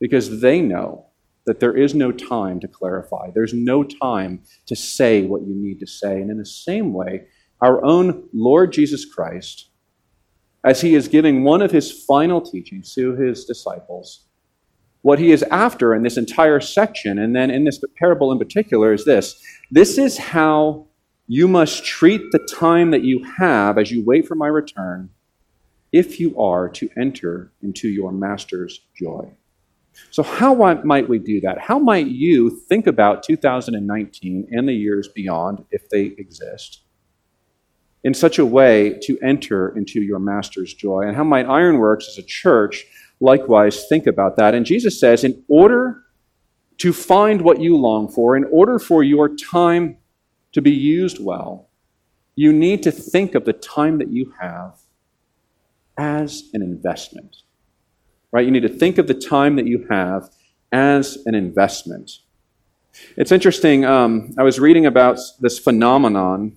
because 0.00 0.40
they 0.40 0.60
know 0.60 1.09
that 1.46 1.60
there 1.60 1.76
is 1.76 1.94
no 1.94 2.12
time 2.12 2.60
to 2.60 2.68
clarify. 2.68 3.30
There's 3.34 3.54
no 3.54 3.82
time 3.82 4.42
to 4.66 4.76
say 4.76 5.22
what 5.22 5.42
you 5.42 5.54
need 5.54 5.80
to 5.80 5.86
say. 5.86 6.20
And 6.20 6.30
in 6.30 6.38
the 6.38 6.46
same 6.46 6.92
way, 6.92 7.26
our 7.60 7.84
own 7.84 8.28
Lord 8.32 8.72
Jesus 8.72 9.04
Christ, 9.04 9.70
as 10.64 10.80
he 10.80 10.94
is 10.94 11.08
giving 11.08 11.42
one 11.42 11.62
of 11.62 11.70
his 11.70 12.04
final 12.04 12.40
teachings 12.40 12.94
to 12.94 13.14
his 13.16 13.44
disciples, 13.44 14.26
what 15.02 15.18
he 15.18 15.32
is 15.32 15.42
after 15.44 15.94
in 15.94 16.02
this 16.02 16.18
entire 16.18 16.60
section, 16.60 17.18
and 17.18 17.34
then 17.34 17.50
in 17.50 17.64
this 17.64 17.82
parable 17.98 18.30
in 18.32 18.38
particular, 18.38 18.92
is 18.92 19.04
this 19.04 19.42
this 19.70 19.96
is 19.96 20.18
how 20.18 20.86
you 21.26 21.48
must 21.48 21.84
treat 21.84 22.20
the 22.32 22.46
time 22.50 22.90
that 22.90 23.02
you 23.02 23.24
have 23.38 23.78
as 23.78 23.90
you 23.90 24.04
wait 24.04 24.26
for 24.26 24.34
my 24.34 24.48
return 24.48 25.08
if 25.92 26.20
you 26.20 26.38
are 26.38 26.68
to 26.68 26.88
enter 26.98 27.52
into 27.62 27.88
your 27.88 28.12
master's 28.12 28.80
joy. 28.96 29.32
So, 30.10 30.22
how 30.22 30.54
might 30.84 31.08
we 31.08 31.18
do 31.18 31.40
that? 31.42 31.58
How 31.58 31.78
might 31.78 32.06
you 32.06 32.50
think 32.50 32.86
about 32.86 33.22
2019 33.22 34.48
and 34.50 34.68
the 34.68 34.72
years 34.72 35.08
beyond, 35.08 35.64
if 35.70 35.88
they 35.88 36.06
exist, 36.18 36.82
in 38.02 38.14
such 38.14 38.38
a 38.38 38.46
way 38.46 38.98
to 39.02 39.18
enter 39.20 39.76
into 39.76 40.00
your 40.00 40.18
master's 40.18 40.74
joy? 40.74 41.02
And 41.02 41.16
how 41.16 41.24
might 41.24 41.46
Ironworks 41.46 42.08
as 42.08 42.18
a 42.18 42.22
church 42.22 42.86
likewise 43.20 43.86
think 43.88 44.06
about 44.06 44.36
that? 44.36 44.54
And 44.54 44.64
Jesus 44.66 44.98
says, 44.98 45.22
in 45.22 45.44
order 45.48 46.02
to 46.78 46.92
find 46.92 47.42
what 47.42 47.60
you 47.60 47.76
long 47.76 48.08
for, 48.08 48.36
in 48.36 48.44
order 48.44 48.78
for 48.78 49.04
your 49.04 49.28
time 49.36 49.98
to 50.52 50.62
be 50.62 50.72
used 50.72 51.22
well, 51.22 51.68
you 52.34 52.52
need 52.52 52.82
to 52.84 52.90
think 52.90 53.34
of 53.34 53.44
the 53.44 53.52
time 53.52 53.98
that 53.98 54.08
you 54.08 54.32
have 54.40 54.78
as 55.98 56.44
an 56.54 56.62
investment 56.62 57.42
right? 58.32 58.44
You 58.44 58.50
need 58.50 58.62
to 58.62 58.68
think 58.68 58.98
of 58.98 59.06
the 59.06 59.14
time 59.14 59.56
that 59.56 59.66
you 59.66 59.86
have 59.90 60.30
as 60.72 61.18
an 61.26 61.34
investment. 61.34 62.10
It's 63.16 63.32
interesting. 63.32 63.84
Um, 63.84 64.34
I 64.38 64.42
was 64.42 64.58
reading 64.58 64.86
about 64.86 65.18
this 65.40 65.58
phenomenon. 65.58 66.56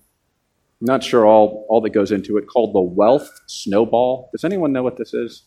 I'm 0.82 0.86
not 0.86 1.04
sure 1.04 1.26
all, 1.26 1.66
all 1.70 1.82
that 1.82 1.92
goes 1.92 2.12
into 2.12 2.38
it, 2.38 2.48
called 2.48 2.74
the 2.74 2.82
wealth 2.82 3.30
snowball. 3.48 4.30
Does 4.32 4.44
anyone 4.44 4.74
know 4.74 4.84
what 4.84 4.98
this 4.98 5.14
is? 5.14 5.44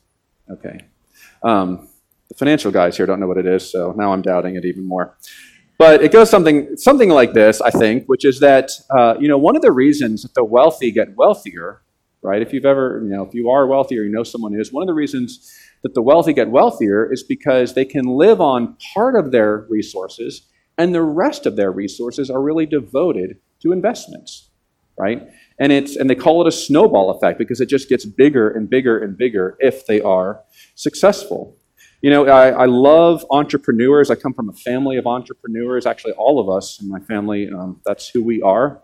Okay. 0.51 0.81
Um, 1.43 1.89
the 2.29 2.35
financial 2.35 2.71
guys 2.71 2.97
here 2.97 3.07
don't 3.07 3.21
know 3.21 3.27
what 3.27 3.39
it 3.39 3.47
is, 3.47 3.71
so 3.71 3.93
now 3.97 4.13
I'm 4.13 4.23
doubting 4.23 4.57
it 4.57 4.65
even 4.65 4.87
more. 4.87 5.17
But 5.79 6.03
it 6.03 6.11
goes 6.11 6.31
something, 6.31 6.77
something 6.77 7.11
like 7.11 7.35
this, 7.35 7.61
I 7.61 7.71
think, 7.71 8.07
which 8.07 8.25
is 8.25 8.41
that, 8.41 8.71
uh, 8.91 9.17
you 9.21 9.29
know, 9.29 9.37
one 9.37 9.57
of 9.57 9.63
the 9.63 9.73
reasons 9.73 10.23
that 10.23 10.35
the 10.35 10.45
wealthy 10.45 10.91
get 10.91 11.15
wealthier, 11.17 11.83
right? 12.23 12.43
If 12.43 12.53
you've 12.53 12.65
ever, 12.65 13.01
you 13.05 13.11
know, 13.11 13.25
if 13.25 13.35
you 13.35 13.51
are 13.51 13.67
wealthy 13.67 13.99
or 13.99 14.03
you 14.03 14.11
know 14.11 14.25
someone 14.25 14.53
who 14.53 14.61
is, 14.61 14.73
one 14.73 14.83
of 14.83 14.87
the 14.87 14.95
reasons 14.95 15.53
that 15.83 15.95
the 15.95 16.03
wealthy 16.03 16.33
get 16.33 16.51
wealthier 16.51 17.11
is 17.13 17.23
because 17.23 17.75
they 17.75 17.85
can 17.85 18.07
live 18.07 18.41
on 18.41 18.77
part 18.95 19.15
of 19.15 19.31
their 19.31 19.67
resources 19.69 20.49
and 20.79 20.95
the 20.95 21.03
rest 21.03 21.47
of 21.47 21.57
their 21.57 21.73
resources 21.73 22.31
are 22.31 22.43
really 22.43 22.67
devoted 22.67 23.39
to 23.61 23.73
investments, 23.73 24.51
right? 24.99 25.27
And 25.59 25.73
it's 25.73 25.97
and 25.97 26.11
they 26.11 26.15
call 26.15 26.43
it 26.43 26.49
a 26.49 26.53
snowball 26.53 27.11
effect 27.11 27.39
because 27.39 27.61
it 27.61 27.69
just 27.69 27.89
gets 27.89 28.05
bigger 28.05 28.51
and 28.51 28.69
bigger 28.69 28.99
and 28.99 29.17
bigger 29.17 29.57
if 29.61 29.87
they 29.87 30.01
are 30.01 30.43
successful. 30.75 31.57
You 32.07 32.13
know, 32.13 32.29
I, 32.29 32.51
I 32.51 32.67
love 32.67 33.27
entrepreneurs. 33.33 34.13
I 34.13 34.15
come 34.15 34.33
from 34.33 34.49
a 34.49 34.53
family 34.53 34.97
of 34.97 35.09
entrepreneurs. 35.09 35.87
Actually, 35.87 36.13
all 36.13 36.39
of 36.39 36.49
us 36.49 36.81
in 36.81 36.89
my 36.89 37.01
family, 37.01 37.51
um, 37.51 37.81
that's 37.85 38.09
who 38.09 38.23
we 38.23 38.41
are. 38.43 38.81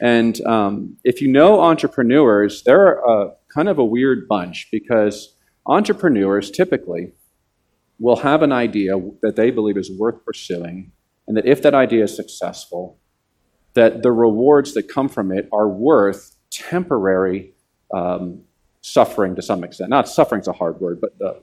And 0.00 0.40
um, 0.46 0.96
if 1.02 1.20
you 1.20 1.26
know 1.26 1.60
entrepreneurs, 1.62 2.62
they're 2.62 3.00
a, 3.00 3.32
kind 3.52 3.68
of 3.68 3.80
a 3.80 3.84
weird 3.84 4.28
bunch 4.28 4.68
because 4.70 5.34
Entrepreneurs 5.66 6.48
typically 6.48 7.12
will 7.98 8.16
have 8.16 8.40
an 8.42 8.52
idea 8.52 8.92
that 9.22 9.34
they 9.34 9.50
believe 9.50 9.76
is 9.76 9.90
worth 9.98 10.24
pursuing, 10.24 10.92
and 11.26 11.36
that 11.36 11.46
if 11.46 11.62
that 11.62 11.74
idea 11.74 12.04
is 12.04 12.14
successful, 12.14 13.00
that 13.74 14.04
the 14.04 14.12
rewards 14.12 14.74
that 14.74 14.84
come 14.84 15.08
from 15.08 15.32
it 15.32 15.48
are 15.52 15.68
worth 15.68 16.36
temporary 16.50 17.52
um, 17.92 18.42
suffering 18.82 19.34
to 19.36 19.42
some 19.42 19.62
extent. 19.62 19.90
Not 19.90 20.08
suffering's 20.08 20.48
a 20.48 20.52
hard 20.52 20.80
word, 20.80 21.00
but 21.00 21.14
uh, 21.24 21.34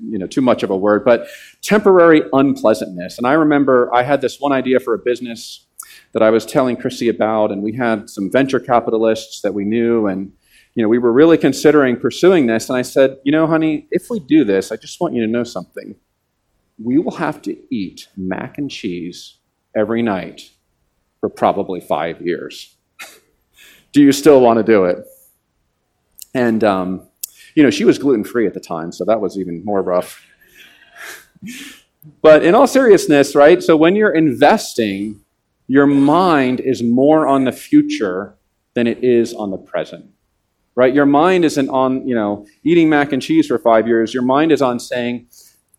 you 0.00 0.18
know 0.18 0.26
too 0.26 0.40
much 0.40 0.62
of 0.62 0.70
a 0.70 0.76
word, 0.76 1.04
but 1.04 1.26
temporary 1.62 2.22
unpleasantness. 2.32 3.18
And 3.18 3.26
I 3.26 3.32
remember 3.32 3.92
I 3.94 4.02
had 4.02 4.20
this 4.20 4.40
one 4.40 4.52
idea 4.52 4.80
for 4.80 4.94
a 4.94 4.98
business 4.98 5.66
that 6.12 6.22
I 6.22 6.30
was 6.30 6.46
telling 6.46 6.76
Chrissy 6.76 7.08
about, 7.08 7.50
and 7.50 7.62
we 7.62 7.72
had 7.72 8.08
some 8.08 8.30
venture 8.30 8.60
capitalists 8.60 9.40
that 9.42 9.54
we 9.54 9.64
knew, 9.64 10.06
and 10.06 10.32
you 10.74 10.82
know, 10.82 10.88
we 10.88 10.98
were 10.98 11.12
really 11.12 11.38
considering 11.38 11.96
pursuing 11.96 12.46
this. 12.46 12.68
And 12.68 12.76
I 12.76 12.82
said, 12.82 13.18
you 13.24 13.30
know, 13.30 13.46
honey, 13.46 13.86
if 13.90 14.10
we 14.10 14.18
do 14.18 14.44
this, 14.44 14.72
I 14.72 14.76
just 14.76 15.00
want 15.00 15.14
you 15.14 15.24
to 15.24 15.30
know 15.30 15.44
something. 15.44 15.94
We 16.82 16.98
will 16.98 17.12
have 17.16 17.40
to 17.42 17.56
eat 17.72 18.08
mac 18.16 18.58
and 18.58 18.68
cheese 18.68 19.38
every 19.76 20.02
night 20.02 20.50
for 21.20 21.28
probably 21.28 21.80
five 21.80 22.20
years. 22.20 22.76
do 23.92 24.02
you 24.02 24.10
still 24.10 24.40
want 24.40 24.58
to 24.58 24.64
do 24.64 24.84
it? 24.84 24.98
And, 26.34 26.64
um, 26.64 27.08
you 27.54 27.62
know, 27.62 27.70
she 27.70 27.84
was 27.84 27.98
gluten 27.98 28.24
free 28.24 28.46
at 28.46 28.54
the 28.54 28.60
time, 28.60 28.92
so 28.92 29.04
that 29.04 29.20
was 29.20 29.38
even 29.38 29.64
more 29.64 29.82
rough. 29.82 30.26
but 32.22 32.44
in 32.44 32.54
all 32.54 32.66
seriousness, 32.66 33.34
right? 33.34 33.62
So 33.62 33.76
when 33.76 33.94
you're 33.94 34.14
investing, 34.14 35.20
your 35.68 35.86
mind 35.86 36.60
is 36.60 36.82
more 36.82 37.26
on 37.26 37.44
the 37.44 37.52
future 37.52 38.36
than 38.74 38.86
it 38.86 39.04
is 39.04 39.32
on 39.32 39.50
the 39.50 39.58
present 39.58 40.10
right? 40.76 40.94
Your 40.94 41.06
mind 41.06 41.44
isn't 41.44 41.68
on, 41.68 42.06
you 42.06 42.14
know, 42.14 42.46
eating 42.64 42.88
mac 42.88 43.12
and 43.12 43.22
cheese 43.22 43.46
for 43.46 43.58
five 43.58 43.86
years. 43.86 44.12
Your 44.12 44.22
mind 44.22 44.52
is 44.52 44.62
on 44.62 44.80
saying, 44.80 45.28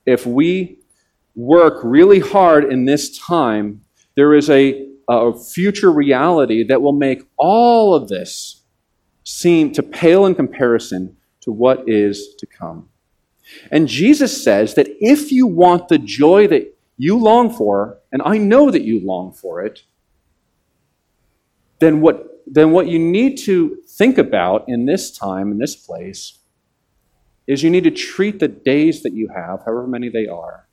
if 0.06 0.26
we 0.26 0.80
work 1.36 1.82
really 1.84 2.20
hard 2.20 2.72
in 2.72 2.86
this 2.86 3.18
time, 3.18 3.82
there 4.16 4.34
is 4.34 4.50
a, 4.50 4.88
a 5.10 5.38
future 5.38 5.92
reality 5.92 6.64
that 6.64 6.82
will 6.82 6.94
make 6.94 7.24
all 7.38 7.94
of 7.94 8.08
this 8.08 8.62
seem 9.26 9.74
to 9.74 9.84
pale 9.84 10.26
in 10.26 10.36
comparison 10.36 11.18
to 11.42 11.52
what 11.52 11.90
is 11.90 12.36
to 12.38 12.46
come. 12.46 12.88
And 13.72 13.88
Jesus 13.88 14.44
says 14.44 14.76
that 14.76 14.88
if 15.02 15.32
you 15.32 15.46
want 15.46 15.90
the 15.90 15.98
joy 15.98 16.48
that 16.48 16.78
you 16.98 17.18
long 17.18 17.54
for, 17.54 18.00
and 18.12 18.22
I 18.24 18.38
know 18.38 18.72
that 18.72 18.84
you 18.84 19.06
long 19.06 19.34
for 19.34 19.62
it, 19.62 19.82
then 21.80 22.00
what 22.00 22.32
then 22.48 22.72
what 22.72 22.88
you 22.88 23.00
need 23.00 23.38
to 23.38 23.78
think 23.88 24.20
about 24.20 24.66
in 24.68 24.86
this 24.86 25.12
time, 25.12 25.52
in 25.52 25.58
this 25.58 25.76
place, 25.76 26.38
is 27.48 27.64
you 27.64 27.72
need 27.72 27.84
to 27.86 27.92
treat 27.92 28.40
the 28.40 28.48
days 28.48 29.02
that 29.02 29.14
you 29.14 29.30
have, 29.30 29.62
however 29.66 29.88
many 29.88 30.10
they 30.10 30.28
are, 30.28 30.68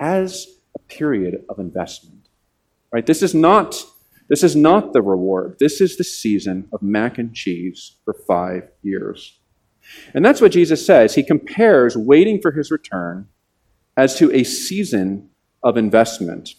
as 0.00 0.48
a 0.74 0.80
period 0.80 1.44
of 1.48 1.60
investment. 1.60 2.28
Right? 2.92 3.06
This 3.06 3.22
is 3.22 3.32
not 3.32 3.84
this 4.28 4.42
is 4.42 4.54
not 4.54 4.92
the 4.92 5.02
reward. 5.02 5.56
This 5.58 5.80
is 5.80 5.96
the 5.96 6.04
season 6.04 6.68
of 6.72 6.82
mac 6.82 7.18
and 7.18 7.34
cheese 7.34 7.96
for 8.04 8.14
5 8.14 8.68
years. 8.82 9.40
And 10.14 10.24
that's 10.24 10.40
what 10.40 10.52
Jesus 10.52 10.84
says. 10.84 11.14
He 11.14 11.22
compares 11.22 11.96
waiting 11.96 12.40
for 12.40 12.52
his 12.52 12.70
return 12.70 13.28
as 13.96 14.16
to 14.16 14.30
a 14.32 14.44
season 14.44 15.30
of 15.62 15.76
investment. 15.76 16.50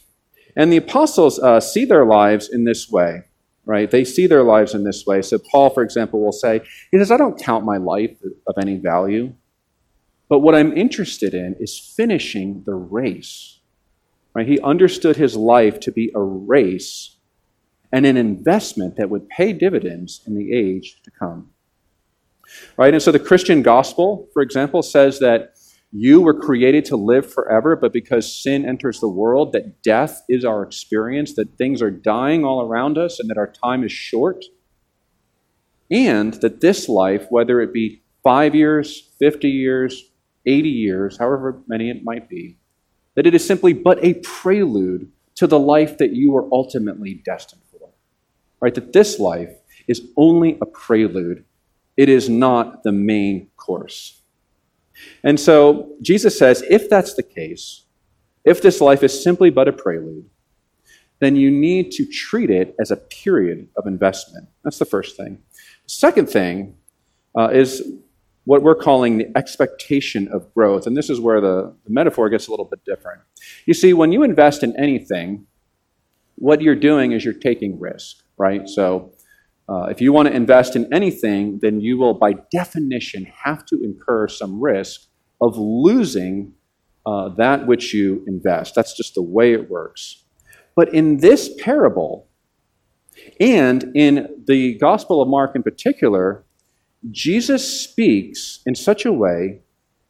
And 0.56 0.74
the 0.74 0.78
apostles 0.78 1.40
uh, 1.40 1.60
see 1.60 1.86
their 1.86 2.06
lives 2.06 2.50
in 2.50 2.64
this 2.64 2.90
way 2.90 3.24
right? 3.70 3.92
They 3.92 4.04
see 4.04 4.26
their 4.26 4.42
lives 4.42 4.74
in 4.74 4.84
this 4.84 5.06
way. 5.06 5.22
So, 5.22 5.38
Paul, 5.38 5.70
for 5.70 5.84
example, 5.84 6.20
will 6.20 6.32
say, 6.32 6.62
he 6.92 6.98
says, 6.98 7.12
I 7.12 7.18
don't 7.18 7.40
count 7.40 7.66
my 7.66 7.78
life 7.78 8.18
of 8.48 8.56
any 8.60 8.78
value, 8.78 9.32
but 10.28 10.40
what 10.40 10.56
I'm 10.56 10.76
interested 10.76 11.36
in 11.36 11.56
is 11.60 11.78
finishing 11.78 12.64
the 12.66 12.74
race. 12.74 13.60
Right? 14.34 14.48
He 14.48 14.60
understood 14.62 15.18
his 15.18 15.36
life 15.36 15.80
to 15.82 15.92
be 15.92 16.12
a 16.16 16.22
race 16.22 17.18
and 17.92 18.06
an 18.06 18.18
investment 18.18 18.96
that 18.98 19.10
would 19.10 19.28
pay 19.30 19.54
dividends 19.54 20.22
in 20.26 20.36
the 20.36 20.54
age 20.54 21.02
to 21.04 21.12
come. 21.12 21.50
Right? 22.78 22.94
And 22.94 23.02
so 23.02 23.12
the 23.12 23.20
Christian 23.20 23.62
gospel, 23.62 24.28
for 24.34 24.42
example, 24.42 24.82
says 24.82 25.20
that 25.20 25.56
you 25.92 26.22
were 26.22 26.40
created 26.40 26.86
to 26.86 26.96
live 26.96 27.32
forever, 27.32 27.76
but 27.76 27.92
because 27.92 28.32
sin 28.32 28.66
enters 28.66 29.00
the 29.00 29.08
world, 29.08 29.54
that 29.54 29.82
death 29.82 30.24
is 30.30 30.46
our 30.46 30.62
experience, 30.62 31.34
that 31.36 31.58
things 31.58 31.82
are 31.82 31.90
dying 31.90 32.46
all 32.46 32.62
around 32.62 32.98
us, 32.98 33.20
and 33.20 33.30
that 33.30 33.38
our 33.38 33.52
time 33.52 33.84
is 33.84 33.92
short. 33.92 34.46
And 35.90 36.36
that 36.36 36.62
this 36.62 36.88
life, 36.88 37.26
whether 37.30 37.60
it 37.62 37.74
be 37.74 38.04
five 38.24 38.54
years, 38.54 39.10
50 39.20 39.50
years, 39.50 40.12
80 40.46 40.70
years, 40.70 41.18
however 41.18 41.62
many 41.68 41.90
it 41.90 42.04
might 42.04 42.30
be, 42.30 42.58
that 43.16 43.26
it 43.26 43.34
is 43.34 43.46
simply 43.46 43.74
but 43.74 44.04
a 44.04 44.14
prelude 44.16 45.12
to 45.36 45.48
the 45.48 45.60
life 45.60 45.98
that 45.98 46.12
you 46.12 46.36
are 46.36 46.48
ultimately 46.52 47.22
destined 47.26 47.62
for. 47.69 47.69
Right? 48.62 48.76
That 48.76 48.94
this 48.94 49.20
life 49.20 49.56
is 49.88 50.08
only 50.18 50.58
a 50.62 50.66
prelude, 50.66 51.46
it 51.98 52.10
is 52.10 52.30
not 52.30 52.84
the 52.84 52.92
main 52.92 53.48
course. 53.58 54.22
And 55.24 55.40
so 55.40 55.94
Jesus 56.02 56.38
says 56.38 56.64
if 56.70 56.90
that's 56.90 57.14
the 57.14 57.24
case, 57.24 57.86
if 58.44 58.62
this 58.62 58.82
life 58.82 59.04
is 59.04 59.24
simply 59.24 59.50
but 59.50 59.68
a 59.68 59.74
prelude, 59.74 60.30
then 61.20 61.36
you 61.36 61.52
need 61.52 61.92
to 61.92 62.06
treat 62.06 62.50
it 62.50 62.76
as 62.80 62.92
a 62.92 62.96
period 62.96 63.68
of 63.76 63.86
investment. 63.86 64.48
That's 64.64 64.80
the 64.80 64.86
first 64.86 65.18
thing. 65.18 65.40
Second 65.86 66.30
thing 66.30 66.76
uh, 67.38 67.50
is 67.50 67.84
what 68.46 68.64
we're 68.64 68.76
calling 68.76 69.18
the 69.18 69.38
expectation 69.38 70.28
of 70.30 70.52
growth. 70.54 70.88
And 70.88 70.96
this 70.96 71.10
is 71.10 71.20
where 71.20 71.42
the, 71.42 71.76
the 71.86 71.92
metaphor 71.92 72.30
gets 72.30 72.48
a 72.48 72.52
little 72.52 72.66
bit 72.66 72.84
different. 72.86 73.22
You 73.66 73.74
see, 73.74 73.94
when 73.94 74.12
you 74.12 74.24
invest 74.24 74.64
in 74.64 74.76
anything, 74.80 75.46
what 76.36 76.62
you're 76.62 76.76
doing 76.76 77.12
is 77.12 77.26
you're 77.26 77.34
taking 77.34 77.80
risk, 77.80 78.24
right? 78.40 78.68
So 78.68 79.14
uh, 79.68 79.84
if 79.84 80.02
you 80.02 80.12
want 80.12 80.28
to 80.30 80.34
invest 80.34 80.76
in 80.76 80.92
anything, 80.92 81.60
then 81.62 81.80
you 81.80 81.98
will, 82.00 82.16
by 82.16 82.34
definition, 82.52 83.26
have 83.26 83.66
to 83.68 83.80
incur 83.84 84.28
some 84.28 84.60
risk 84.60 85.02
of 85.40 85.58
losing 85.58 86.54
uh, 87.06 87.30
that 87.30 87.68
which 87.68 87.94
you 87.94 88.24
invest. 88.28 88.74
That's 88.76 88.96
just 88.98 89.14
the 89.14 89.22
way 89.22 89.54
it 89.54 89.70
works. 89.70 90.24
But 90.76 90.94
in 90.94 91.18
this 91.18 91.54
parable, 91.60 92.28
and 93.40 93.92
in 93.96 94.44
the 94.48 94.76
Gospel 94.76 95.22
of 95.22 95.28
Mark 95.28 95.56
in 95.56 95.64
particular, 95.64 96.46
Jesus 97.12 97.82
speaks 97.82 98.60
in 98.66 98.76
such 98.76 99.06
a 99.06 99.14
way 99.14 99.62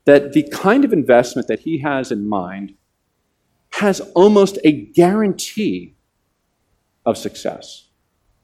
that 0.05 0.33
the 0.33 0.43
kind 0.51 0.85
of 0.85 0.93
investment 0.93 1.47
that 1.47 1.61
he 1.61 1.81
has 1.81 2.11
in 2.11 2.27
mind 2.27 2.75
has 3.73 3.99
almost 4.15 4.57
a 4.63 4.71
guarantee 4.71 5.95
of 7.05 7.17
success. 7.17 7.88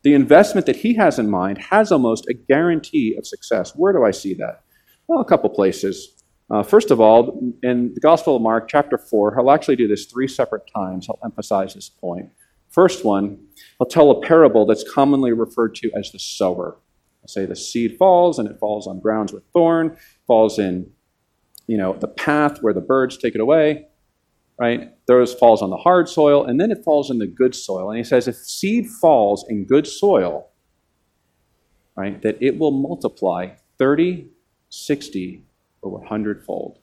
The 0.06 0.14
investment 0.14 0.68
that 0.68 0.76
he 0.76 0.94
has 0.94 1.18
in 1.18 1.32
mind 1.32 1.58
has 1.58 1.92
almost 1.92 2.28
a 2.30 2.36
guarantee 2.36 3.16
of 3.18 3.26
success. 3.26 3.72
Where 3.76 3.92
do 3.92 4.06
I 4.06 4.12
see 4.12 4.36
that? 4.36 4.62
Well, 5.08 5.20
a 5.20 5.26
couple 5.26 5.50
places. 5.50 6.24
Uh, 6.52 6.62
first 6.62 6.92
of 6.92 7.02
all, 7.02 7.42
in 7.64 7.92
the 7.96 8.00
Gospel 8.00 8.36
of 8.36 8.44
Mark, 8.44 8.68
chapter 8.68 9.00
4, 9.00 9.34
he'll 9.34 9.50
actually 9.50 9.78
do 9.78 9.88
this 9.88 10.06
three 10.06 10.28
separate 10.28 10.70
times. 10.72 11.08
He'll 11.08 11.18
emphasize 11.26 11.74
this 11.74 11.90
point. 11.90 12.30
First 12.70 13.04
one, 13.04 13.48
he'll 13.80 13.88
tell 13.88 14.12
a 14.12 14.22
parable 14.22 14.68
that's 14.68 14.88
commonly 14.88 15.34
referred 15.34 15.74
to 15.78 15.92
as 15.98 16.12
the 16.12 16.20
sower. 16.20 16.78
I'll 17.24 17.28
say 17.28 17.48
the 17.48 17.56
seed 17.56 17.98
falls 17.98 18.38
and 18.38 18.48
it 18.48 18.60
falls 18.60 18.86
on 18.86 19.00
grounds 19.00 19.34
with 19.34 19.44
thorn, 19.54 19.98
falls 20.28 20.60
in, 20.60 20.88
you 21.66 21.78
know, 21.80 21.94
the 21.94 22.10
path 22.10 22.62
where 22.62 22.74
the 22.74 22.80
birds 22.80 23.18
take 23.18 23.34
it 23.34 23.42
away, 23.42 23.88
right? 24.58 24.94
Those 25.08 25.34
falls 25.34 25.62
on 25.62 25.70
the 25.70 25.78
hard 25.78 26.08
soil, 26.08 26.46
and 26.46 26.60
then 26.60 26.72
it 26.72 26.84
falls 26.84 27.10
in 27.10 27.20
the 27.20 27.28
good 27.28 27.56
soil. 27.56 27.90
And 27.90 27.98
he 27.98 28.04
says 28.04 28.28
if 28.28 28.36
seed 28.36 28.88
falls 28.88 29.46
in 29.50 29.66
good 29.66 29.88
soil, 29.88 30.50
right, 31.96 32.22
that 32.22 32.38
it 32.42 32.58
will 32.58 32.72
multiply 32.72 33.50
30, 33.78 34.28
60, 34.70 35.44
or 35.82 35.92
100 35.92 36.44
fold. 36.44 36.80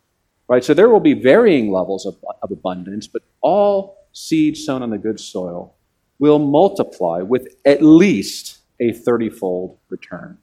Right? 0.49 0.62
So 0.62 0.75
there 0.75 0.88
will 0.88 1.00
be 1.00 1.14
varying 1.14 1.71
levels 1.71 2.05
of, 2.05 2.17
of 2.43 2.50
abundance, 2.50 3.07
but 3.07 3.23
all 3.41 4.07
seed 4.12 4.57
sown 4.57 4.83
on 4.83 4.91
the 4.91 4.99
good 4.99 5.19
soil 5.19 5.75
will 6.19 6.38
multiply 6.38 7.21
with 7.21 7.49
at 7.64 7.83
least 7.83 8.59
a 8.81 8.93
30 8.93 9.31
fold 9.31 9.79
return, 9.88 10.38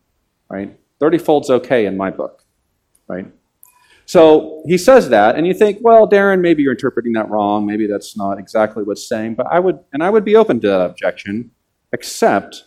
right? 0.50 0.78
30 1.00 1.18
fold's 1.20 1.50
okay 1.50 1.86
in 1.86 1.96
my 1.96 2.10
book, 2.10 2.44
right? 3.08 3.32
So 4.10 4.64
he 4.66 4.80
says 4.80 5.10
that, 5.10 5.36
and 5.36 5.46
you 5.46 5.54
think, 5.54 5.78
well, 5.82 6.08
Darin, 6.08 6.42
maybe 6.42 6.64
you're 6.64 6.72
interpreting 6.72 7.14
that 7.14 7.30
wrong. 7.30 7.68
Maybe 7.68 7.86
that's 7.86 8.18
not 8.18 8.40
exactly 8.40 8.82
what's 8.82 9.08
saying. 9.08 9.36
But 9.36 9.46
I 9.52 9.60
would, 9.60 9.78
and 9.94 10.02
I 10.02 10.10
would 10.10 10.26
be 10.26 10.36
open 10.36 10.60
to 10.62 10.68
that 10.68 10.82
objection, 10.82 11.52
except 11.94 12.64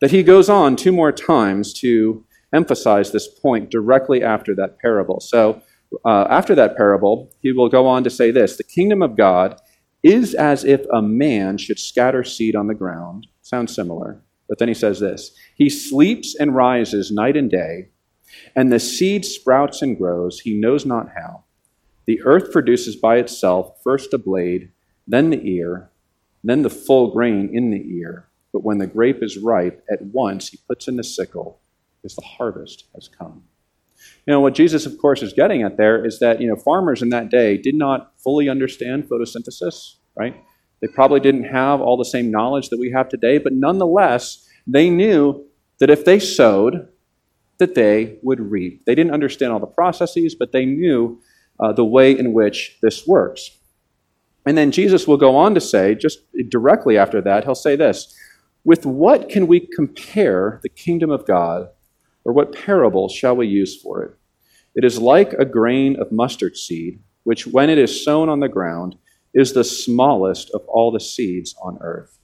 that 0.00 0.10
he 0.10 0.24
goes 0.24 0.48
on 0.48 0.74
two 0.74 0.90
more 0.90 1.12
times 1.12 1.72
to 1.74 2.26
emphasize 2.52 3.12
this 3.12 3.28
point 3.28 3.70
directly 3.70 4.24
after 4.24 4.52
that 4.56 4.80
parable. 4.80 5.20
So 5.20 5.62
uh, 6.04 6.26
after 6.28 6.56
that 6.56 6.76
parable, 6.76 7.30
he 7.38 7.52
will 7.52 7.68
go 7.68 7.86
on 7.86 8.02
to 8.02 8.10
say 8.10 8.32
this 8.32 8.56
The 8.56 8.64
kingdom 8.64 9.00
of 9.00 9.16
God 9.16 9.60
is 10.02 10.34
as 10.34 10.64
if 10.64 10.84
a 10.92 11.00
man 11.00 11.56
should 11.56 11.78
scatter 11.78 12.24
seed 12.24 12.56
on 12.56 12.66
the 12.66 12.74
ground. 12.74 13.28
Sounds 13.42 13.72
similar. 13.72 14.24
But 14.48 14.58
then 14.58 14.66
he 14.66 14.74
says 14.74 14.98
this 14.98 15.36
He 15.54 15.70
sleeps 15.70 16.34
and 16.34 16.56
rises 16.56 17.12
night 17.12 17.36
and 17.36 17.48
day, 17.48 17.90
and 18.54 18.72
the 18.72 18.80
seed 18.80 19.24
sprouts 19.24 19.82
and 19.82 19.96
grows, 19.96 20.40
he 20.40 20.54
knows 20.54 20.86
not 20.86 21.10
how. 21.16 21.44
The 22.06 22.22
earth 22.22 22.52
produces 22.52 22.96
by 22.96 23.18
itself 23.18 23.80
first 23.82 24.12
a 24.12 24.18
blade, 24.18 24.72
then 25.06 25.30
the 25.30 25.48
ear, 25.48 25.90
then 26.42 26.62
the 26.62 26.70
full 26.70 27.12
grain 27.12 27.50
in 27.52 27.70
the 27.70 27.98
ear. 27.98 28.28
But 28.52 28.64
when 28.64 28.78
the 28.78 28.86
grape 28.86 29.22
is 29.22 29.38
ripe, 29.38 29.84
at 29.90 30.02
once 30.02 30.48
he 30.48 30.58
puts 30.68 30.88
in 30.88 30.96
the 30.96 31.04
sickle, 31.04 31.60
because 32.00 32.16
the 32.16 32.22
harvest 32.22 32.84
has 32.94 33.08
come. 33.08 33.44
You 34.26 34.32
know, 34.32 34.40
what 34.40 34.54
Jesus, 34.54 34.86
of 34.86 34.98
course, 34.98 35.22
is 35.22 35.32
getting 35.32 35.62
at 35.62 35.76
there 35.76 36.04
is 36.04 36.18
that, 36.20 36.40
you 36.40 36.48
know, 36.48 36.56
farmers 36.56 37.02
in 37.02 37.10
that 37.10 37.30
day 37.30 37.56
did 37.56 37.74
not 37.74 38.12
fully 38.18 38.48
understand 38.48 39.04
photosynthesis, 39.04 39.96
right? 40.16 40.34
They 40.80 40.88
probably 40.88 41.20
didn't 41.20 41.44
have 41.44 41.80
all 41.80 41.96
the 41.96 42.04
same 42.04 42.30
knowledge 42.30 42.70
that 42.70 42.78
we 42.78 42.90
have 42.90 43.08
today, 43.08 43.38
but 43.38 43.52
nonetheless, 43.52 44.48
they 44.66 44.88
knew 44.88 45.44
that 45.78 45.90
if 45.90 46.04
they 46.04 46.18
sowed, 46.18 46.88
that 47.60 47.76
they 47.76 48.18
would 48.22 48.40
reap. 48.40 48.84
They 48.84 48.94
didn't 48.94 49.14
understand 49.14 49.52
all 49.52 49.60
the 49.60 49.66
processes, 49.66 50.34
but 50.34 50.50
they 50.50 50.66
knew 50.66 51.20
uh, 51.60 51.72
the 51.72 51.84
way 51.84 52.18
in 52.18 52.32
which 52.32 52.78
this 52.82 53.06
works. 53.06 53.50
And 54.44 54.58
then 54.58 54.72
Jesus 54.72 55.06
will 55.06 55.16
go 55.16 55.36
on 55.36 55.54
to 55.54 55.60
say, 55.60 55.94
just 55.94 56.20
directly 56.48 56.98
after 56.98 57.20
that, 57.20 57.44
he'll 57.44 57.54
say 57.54 57.76
this 57.76 58.14
With 58.64 58.84
what 58.84 59.28
can 59.28 59.46
we 59.46 59.60
compare 59.60 60.60
the 60.62 60.68
kingdom 60.68 61.10
of 61.10 61.26
God, 61.26 61.68
or 62.24 62.32
what 62.32 62.54
parable 62.54 63.08
shall 63.08 63.36
we 63.36 63.46
use 63.46 63.80
for 63.80 64.02
it? 64.02 64.16
It 64.74 64.84
is 64.84 64.98
like 64.98 65.32
a 65.34 65.44
grain 65.44 66.00
of 66.00 66.12
mustard 66.12 66.56
seed, 66.56 67.00
which, 67.24 67.46
when 67.46 67.70
it 67.70 67.78
is 67.78 68.04
sown 68.04 68.28
on 68.28 68.40
the 68.40 68.48
ground, 68.48 68.96
is 69.34 69.52
the 69.52 69.64
smallest 69.64 70.50
of 70.50 70.62
all 70.66 70.90
the 70.90 71.00
seeds 71.00 71.54
on 71.62 71.78
earth. 71.80 72.18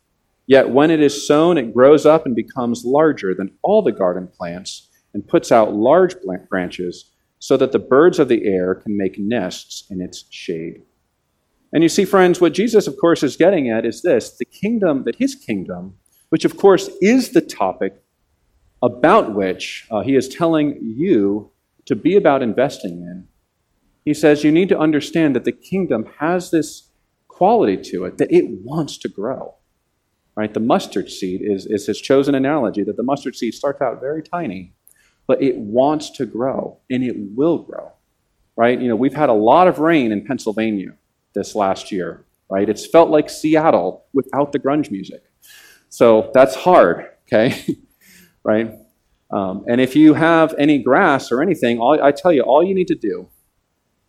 Yet 0.46 0.70
when 0.70 0.90
it 0.90 1.01
is 1.01 1.27
sown, 1.27 1.59
it 1.59 1.75
grows 1.75 2.07
up 2.07 2.25
and 2.25 2.35
becomes 2.35 2.85
larger 2.85 3.35
than 3.35 3.53
all 3.62 3.83
the 3.83 3.92
garden 3.92 4.29
plants 4.29 4.86
and 5.17 5.27
puts 5.27 5.51
out 5.51 5.73
large 5.73 6.15
branches 6.51 7.11
so 7.39 7.57
that 7.57 7.73
the 7.73 7.79
birds 7.79 8.19
of 8.19 8.29
the 8.29 8.45
air 8.45 8.75
can 8.75 8.99
make 8.99 9.19
nests 9.19 9.85
in 9.89 10.03
its 10.03 10.27
shade. 10.29 10.83
And 11.73 11.83
you 11.83 11.89
see, 11.89 12.05
friends, 12.05 12.39
what 12.39 12.53
Jesus, 12.53 12.87
of 12.87 12.99
course, 13.01 13.23
is 13.23 13.35
getting 13.35 13.71
at 13.71 13.87
is 13.87 14.03
this 14.03 14.37
the 14.37 14.45
kingdom, 14.45 15.05
that 15.05 15.17
his 15.17 15.35
kingdom, 15.35 15.95
which 16.29 16.45
of 16.45 16.59
course 16.59 16.91
is 17.01 17.31
the 17.31 17.41
topic 17.41 17.95
about 18.83 19.35
which 19.35 19.87
uh, 19.91 20.03
he 20.03 20.17
is 20.17 20.29
telling 20.29 20.79
you 20.83 21.51
to 21.87 21.97
be 21.97 22.15
about 22.15 22.43
investing 22.43 23.01
in, 23.01 23.27
he 24.05 24.13
says 24.13 24.45
you 24.45 24.53
need 24.53 24.69
to 24.69 24.79
understand 24.79 25.35
that 25.35 25.45
the 25.45 25.53
kingdom 25.53 26.05
has 26.19 26.51
this 26.51 26.91
quality 27.27 27.79
to 27.91 28.05
it 28.05 28.19
that 28.19 28.31
it 28.31 28.45
wants 28.63 28.99
to 28.99 29.09
grow. 29.09 29.55
Right? 30.37 30.53
The 30.53 30.61
mustard 30.61 31.09
seed 31.09 31.41
is, 31.43 31.65
is 31.65 31.87
his 31.87 31.99
chosen 31.99 32.35
analogy 32.35 32.85
that 32.85 32.99
the 32.99 33.03
mustard 33.03 33.35
seed 33.35 33.55
starts 33.55 33.81
out 33.81 34.01
very 34.01 34.23
tiny, 34.23 34.75
but 35.27 35.43
it 35.43 35.57
wants 35.57 36.11
to 36.11 36.27
grow 36.27 36.79
and 36.91 37.03
it 37.03 37.17
will 37.17 37.59
grow. 37.59 37.93
Right? 38.57 38.81
You 38.81 38.89
know, 38.89 38.97
we've 38.97 39.15
had 39.15 39.29
a 39.29 39.35
lot 39.35 39.69
of 39.69 39.79
rain 39.79 40.12
in 40.12 40.25
Pennsylvania 40.25 40.95
this 41.35 41.55
last 41.55 41.93
year. 41.93 42.25
Right? 42.49 42.69
It's 42.69 42.87
felt 42.87 43.11
like 43.11 43.29
Seattle 43.29 44.05
without 44.12 44.53
the 44.53 44.59
grunge 44.59 44.91
music. 44.91 45.23
So 45.89 46.31
that's 46.33 46.55
hard, 46.55 47.07
okay? 47.27 47.77
right? 48.45 48.73
Um, 49.31 49.65
and 49.69 49.81
if 49.81 49.97
you 49.97 50.15
have 50.15 50.55
any 50.59 50.79
grass 50.79 51.33
or 51.33 51.43
anything, 51.43 51.81
all, 51.81 52.01
I 52.03 52.12
tell 52.12 52.33
you, 52.33 52.43
all 52.43 52.62
you 52.62 52.75
need 52.75 52.89
to 52.89 52.95
do 52.95 53.29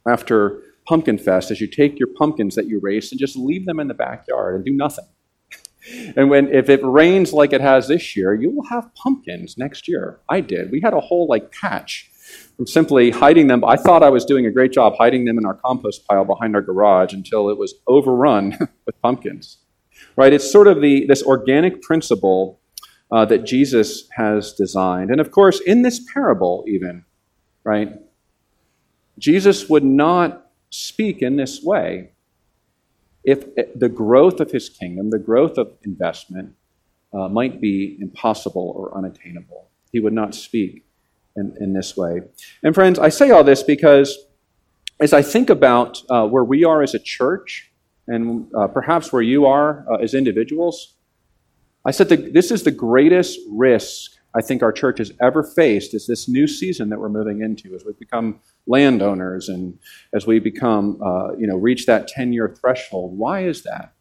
after 0.07 0.61
Pumpkin 0.87 1.17
Fest 1.17 1.51
is 1.51 1.59
you 1.59 1.67
take 1.67 1.99
your 1.99 2.09
pumpkins 2.15 2.55
that 2.55 2.67
you 2.67 2.79
raised 2.79 3.11
and 3.11 3.19
just 3.19 3.35
leave 3.35 3.65
them 3.65 3.79
in 3.79 3.87
the 3.87 3.93
backyard 3.93 4.55
and 4.55 4.63
do 4.63 4.71
nothing. 4.71 5.05
And 6.15 6.29
when 6.29 6.53
if 6.53 6.69
it 6.69 6.81
rains 6.83 7.33
like 7.33 7.53
it 7.53 7.61
has 7.61 7.87
this 7.87 8.15
year, 8.15 8.33
you 8.33 8.49
will 8.51 8.65
have 8.65 8.93
pumpkins 8.95 9.57
next 9.57 9.87
year. 9.87 10.19
I 10.29 10.41
did. 10.41 10.71
We 10.71 10.81
had 10.81 10.93
a 10.93 10.99
whole 10.99 11.27
like 11.27 11.51
patch 11.51 12.09
from 12.55 12.67
simply 12.67 13.11
hiding 13.11 13.47
them. 13.47 13.63
I 13.63 13.77
thought 13.77 14.03
I 14.03 14.09
was 14.09 14.25
doing 14.25 14.45
a 14.45 14.51
great 14.51 14.71
job 14.71 14.95
hiding 14.97 15.25
them 15.25 15.37
in 15.37 15.45
our 15.45 15.53
compost 15.53 16.05
pile 16.07 16.25
behind 16.25 16.55
our 16.55 16.61
garage 16.61 17.13
until 17.13 17.49
it 17.49 17.57
was 17.57 17.75
overrun 17.87 18.57
with 18.85 19.01
pumpkins. 19.01 19.59
Right? 20.15 20.33
It's 20.33 20.51
sort 20.51 20.67
of 20.67 20.81
the 20.81 21.05
this 21.07 21.23
organic 21.23 21.81
principle 21.81 22.59
uh, 23.11 23.25
that 23.25 23.45
Jesus 23.45 24.09
has 24.15 24.53
designed, 24.53 25.11
and 25.11 25.21
of 25.21 25.31
course, 25.31 25.59
in 25.61 25.81
this 25.81 26.05
parable, 26.13 26.65
even 26.67 27.05
right, 27.63 27.93
Jesus 29.17 29.69
would 29.69 29.83
not 29.83 30.51
speak 30.69 31.21
in 31.21 31.37
this 31.37 31.63
way 31.63 32.11
if 33.27 33.43
the 33.75 33.89
growth 33.89 34.39
of 34.39 34.51
his 34.51 34.69
kingdom, 34.69 35.09
the 35.09 35.19
growth 35.19 35.57
of 35.57 35.73
investment, 35.83 36.55
uh, 37.13 37.27
might 37.27 37.59
be 37.59 37.97
impossible 37.99 38.73
or 38.73 38.97
unattainable. 38.97 39.69
He 39.91 39.99
would 39.99 40.13
not 40.13 40.33
speak 40.33 40.85
in, 41.35 41.53
in 41.59 41.73
this 41.73 41.97
way. 41.97 42.21
And 42.63 42.73
friends, 42.73 42.97
I 42.97 43.09
say 43.09 43.31
all 43.31 43.43
this 43.43 43.63
because 43.63 44.17
as 45.01 45.11
I 45.11 45.21
think 45.21 45.49
about 45.49 46.01
uh, 46.09 46.25
where 46.25 46.45
we 46.45 46.63
are 46.63 46.81
as 46.81 46.93
a 46.95 46.99
church 46.99 47.69
and 48.07 48.49
uh, 48.55 48.67
perhaps 48.67 49.11
where 49.11 49.21
you 49.21 49.45
are 49.45 49.85
uh, 49.91 49.95
as 49.95 50.13
individuals, 50.13 50.93
I 51.83 51.91
said 51.91 52.07
that 52.09 52.33
this 52.33 52.49
is 52.49 52.63
the 52.63 52.71
greatest 52.71 53.39
risk 53.51 54.11
I 54.37 54.41
think 54.41 54.61
our 54.61 54.71
church 54.71 54.99
has 54.99 55.11
ever 55.19 55.41
faced 55.41 55.95
is 55.95 56.05
this 56.05 56.29
new 56.29 56.45
season 56.45 56.89
that 56.89 56.99
we're 56.99 57.09
moving 57.09 57.41
into 57.41 57.73
as 57.73 57.83
we 57.83 57.93
become 57.93 58.39
landowners 58.67 59.49
and 59.49 59.79
as 60.13 60.27
we 60.27 60.39
become, 60.39 61.01
uh, 61.01 61.35
you 61.37 61.47
know, 61.47 61.55
reach 61.55 61.87
that 61.87 62.07
10 62.07 62.33
year 62.33 62.55
threshold. 62.61 63.17
Why 63.17 63.45
is 63.45 63.63
that? 63.63 63.93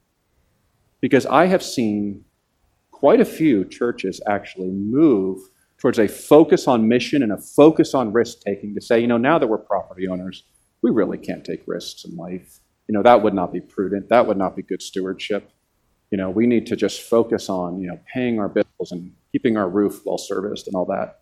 Because 1.00 1.24
I 1.24 1.46
have 1.46 1.62
seen 1.62 2.24
quite 2.90 3.20
a 3.20 3.24
few 3.24 3.64
churches 3.64 4.20
actually 4.28 4.70
move 4.70 5.40
towards 5.78 5.98
a 5.98 6.08
focus 6.08 6.68
on 6.68 6.86
mission 6.86 7.22
and 7.22 7.32
a 7.32 7.38
focus 7.38 7.94
on 7.94 8.12
risk 8.12 8.40
taking 8.40 8.74
to 8.74 8.80
say, 8.80 9.00
you 9.00 9.06
know, 9.06 9.18
now 9.18 9.38
that 9.38 9.46
we're 9.46 9.58
property 9.58 10.06
owners, 10.06 10.44
we 10.82 10.90
really 10.90 11.18
can't 11.18 11.44
take 11.44 11.62
risks 11.66 12.04
in 12.04 12.14
life. 12.16 12.60
You 12.88 12.92
know, 12.92 13.02
that 13.02 13.22
would 13.22 13.34
not 13.34 13.52
be 13.52 13.60
prudent. 13.60 14.10
That 14.10 14.26
would 14.26 14.36
not 14.36 14.54
be 14.54 14.62
good 14.62 14.82
stewardship. 14.82 15.50
You 16.10 16.18
know, 16.18 16.30
we 16.30 16.46
need 16.46 16.66
to 16.66 16.76
just 16.76 17.02
focus 17.02 17.48
on, 17.48 17.80
you 17.80 17.88
know, 17.88 17.98
paying 18.12 18.38
our 18.38 18.48
bills 18.48 18.92
and 18.92 19.12
keeping 19.32 19.56
our 19.56 19.68
roof 19.68 20.02
well 20.04 20.18
serviced 20.18 20.66
and 20.66 20.76
all 20.76 20.86
that. 20.86 21.20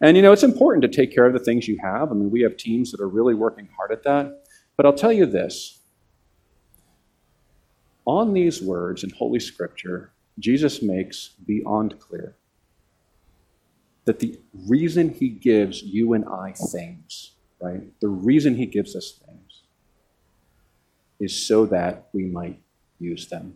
And, 0.00 0.16
you 0.16 0.22
know, 0.22 0.32
it's 0.32 0.42
important 0.42 0.82
to 0.82 0.88
take 0.88 1.14
care 1.14 1.26
of 1.26 1.32
the 1.32 1.38
things 1.38 1.68
you 1.68 1.78
have. 1.82 2.10
I 2.10 2.14
mean, 2.14 2.30
we 2.30 2.42
have 2.42 2.56
teams 2.56 2.90
that 2.90 3.00
are 3.00 3.08
really 3.08 3.34
working 3.34 3.68
hard 3.76 3.92
at 3.92 4.02
that. 4.04 4.44
But 4.76 4.86
I'll 4.86 4.94
tell 4.94 5.12
you 5.12 5.26
this 5.26 5.80
on 8.06 8.34
these 8.34 8.60
words 8.60 9.04
in 9.04 9.10
Holy 9.10 9.40
Scripture, 9.40 10.12
Jesus 10.38 10.82
makes 10.82 11.30
beyond 11.46 11.98
clear 12.00 12.36
that 14.04 14.18
the 14.18 14.38
reason 14.66 15.10
he 15.10 15.28
gives 15.28 15.82
you 15.82 16.12
and 16.12 16.24
I 16.26 16.52
things, 16.52 17.32
right? 17.60 17.82
The 18.00 18.08
reason 18.08 18.56
he 18.56 18.66
gives 18.66 18.94
us 18.94 19.18
things 19.24 19.62
is 21.20 21.46
so 21.46 21.64
that 21.66 22.08
we 22.12 22.24
might 22.24 22.60
use 22.98 23.28
them. 23.28 23.54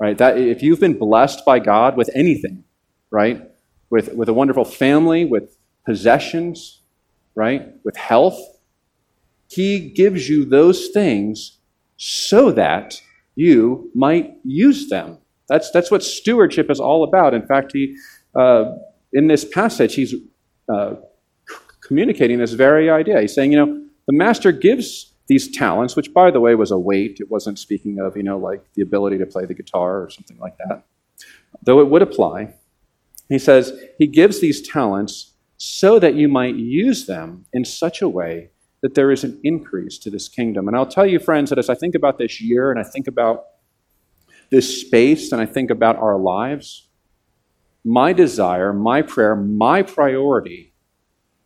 Right? 0.00 0.16
That 0.16 0.38
if 0.38 0.62
you've 0.62 0.80
been 0.80 0.98
blessed 0.98 1.44
by 1.44 1.58
God 1.58 1.96
with 1.96 2.08
anything, 2.14 2.64
right? 3.10 3.50
With 3.90 4.14
with 4.14 4.28
a 4.28 4.34
wonderful 4.34 4.64
family, 4.64 5.24
with 5.26 5.56
possessions, 5.84 6.80
right? 7.34 7.74
With 7.84 7.96
health, 7.96 8.40
he 9.48 9.90
gives 9.90 10.28
you 10.28 10.44
those 10.44 10.88
things 10.88 11.58
so 11.96 12.50
that 12.52 13.00
you 13.34 13.90
might 13.94 14.34
use 14.44 14.88
them. 14.88 15.18
That's, 15.48 15.70
that's 15.70 15.90
what 15.90 16.02
stewardship 16.02 16.70
is 16.70 16.78
all 16.78 17.02
about. 17.02 17.34
In 17.34 17.46
fact, 17.46 17.72
he, 17.72 17.96
uh, 18.38 18.72
in 19.12 19.26
this 19.26 19.44
passage, 19.44 19.94
he's 19.94 20.14
uh, 20.72 20.94
communicating 21.80 22.38
this 22.38 22.52
very 22.52 22.88
idea. 22.88 23.20
He's 23.20 23.34
saying, 23.34 23.52
you 23.52 23.58
know, 23.58 23.84
the 24.06 24.16
master 24.16 24.52
gives 24.52 25.09
these 25.30 25.48
talents, 25.48 25.94
which, 25.94 26.12
by 26.12 26.28
the 26.28 26.40
way, 26.40 26.56
was 26.56 26.72
a 26.72 26.78
weight. 26.78 27.18
It 27.20 27.30
wasn't 27.30 27.56
speaking 27.56 28.00
of, 28.00 28.16
you 28.16 28.22
know, 28.24 28.36
like 28.36 28.64
the 28.74 28.82
ability 28.82 29.16
to 29.18 29.26
play 29.26 29.46
the 29.46 29.54
guitar 29.54 30.02
or 30.02 30.10
something 30.10 30.36
like 30.40 30.58
that, 30.58 30.82
though 31.62 31.78
it 31.78 31.88
would 31.88 32.02
apply. 32.02 32.54
He 33.28 33.38
says, 33.38 33.72
He 33.96 34.08
gives 34.08 34.40
these 34.40 34.60
talents 34.60 35.34
so 35.56 36.00
that 36.00 36.16
you 36.16 36.26
might 36.26 36.56
use 36.56 37.06
them 37.06 37.46
in 37.52 37.64
such 37.64 38.02
a 38.02 38.08
way 38.08 38.50
that 38.82 38.96
there 38.96 39.12
is 39.12 39.22
an 39.22 39.38
increase 39.44 39.98
to 39.98 40.10
this 40.10 40.28
kingdom. 40.28 40.66
And 40.66 40.76
I'll 40.76 40.84
tell 40.84 41.06
you, 41.06 41.20
friends, 41.20 41.50
that 41.50 41.60
as 41.60 41.70
I 41.70 41.76
think 41.76 41.94
about 41.94 42.18
this 42.18 42.40
year 42.40 42.72
and 42.72 42.80
I 42.80 42.82
think 42.82 43.06
about 43.06 43.44
this 44.50 44.80
space 44.80 45.30
and 45.30 45.40
I 45.40 45.46
think 45.46 45.70
about 45.70 45.94
our 45.94 46.18
lives, 46.18 46.88
my 47.84 48.12
desire, 48.12 48.72
my 48.72 49.00
prayer, 49.00 49.36
my 49.36 49.82
priority 49.82 50.74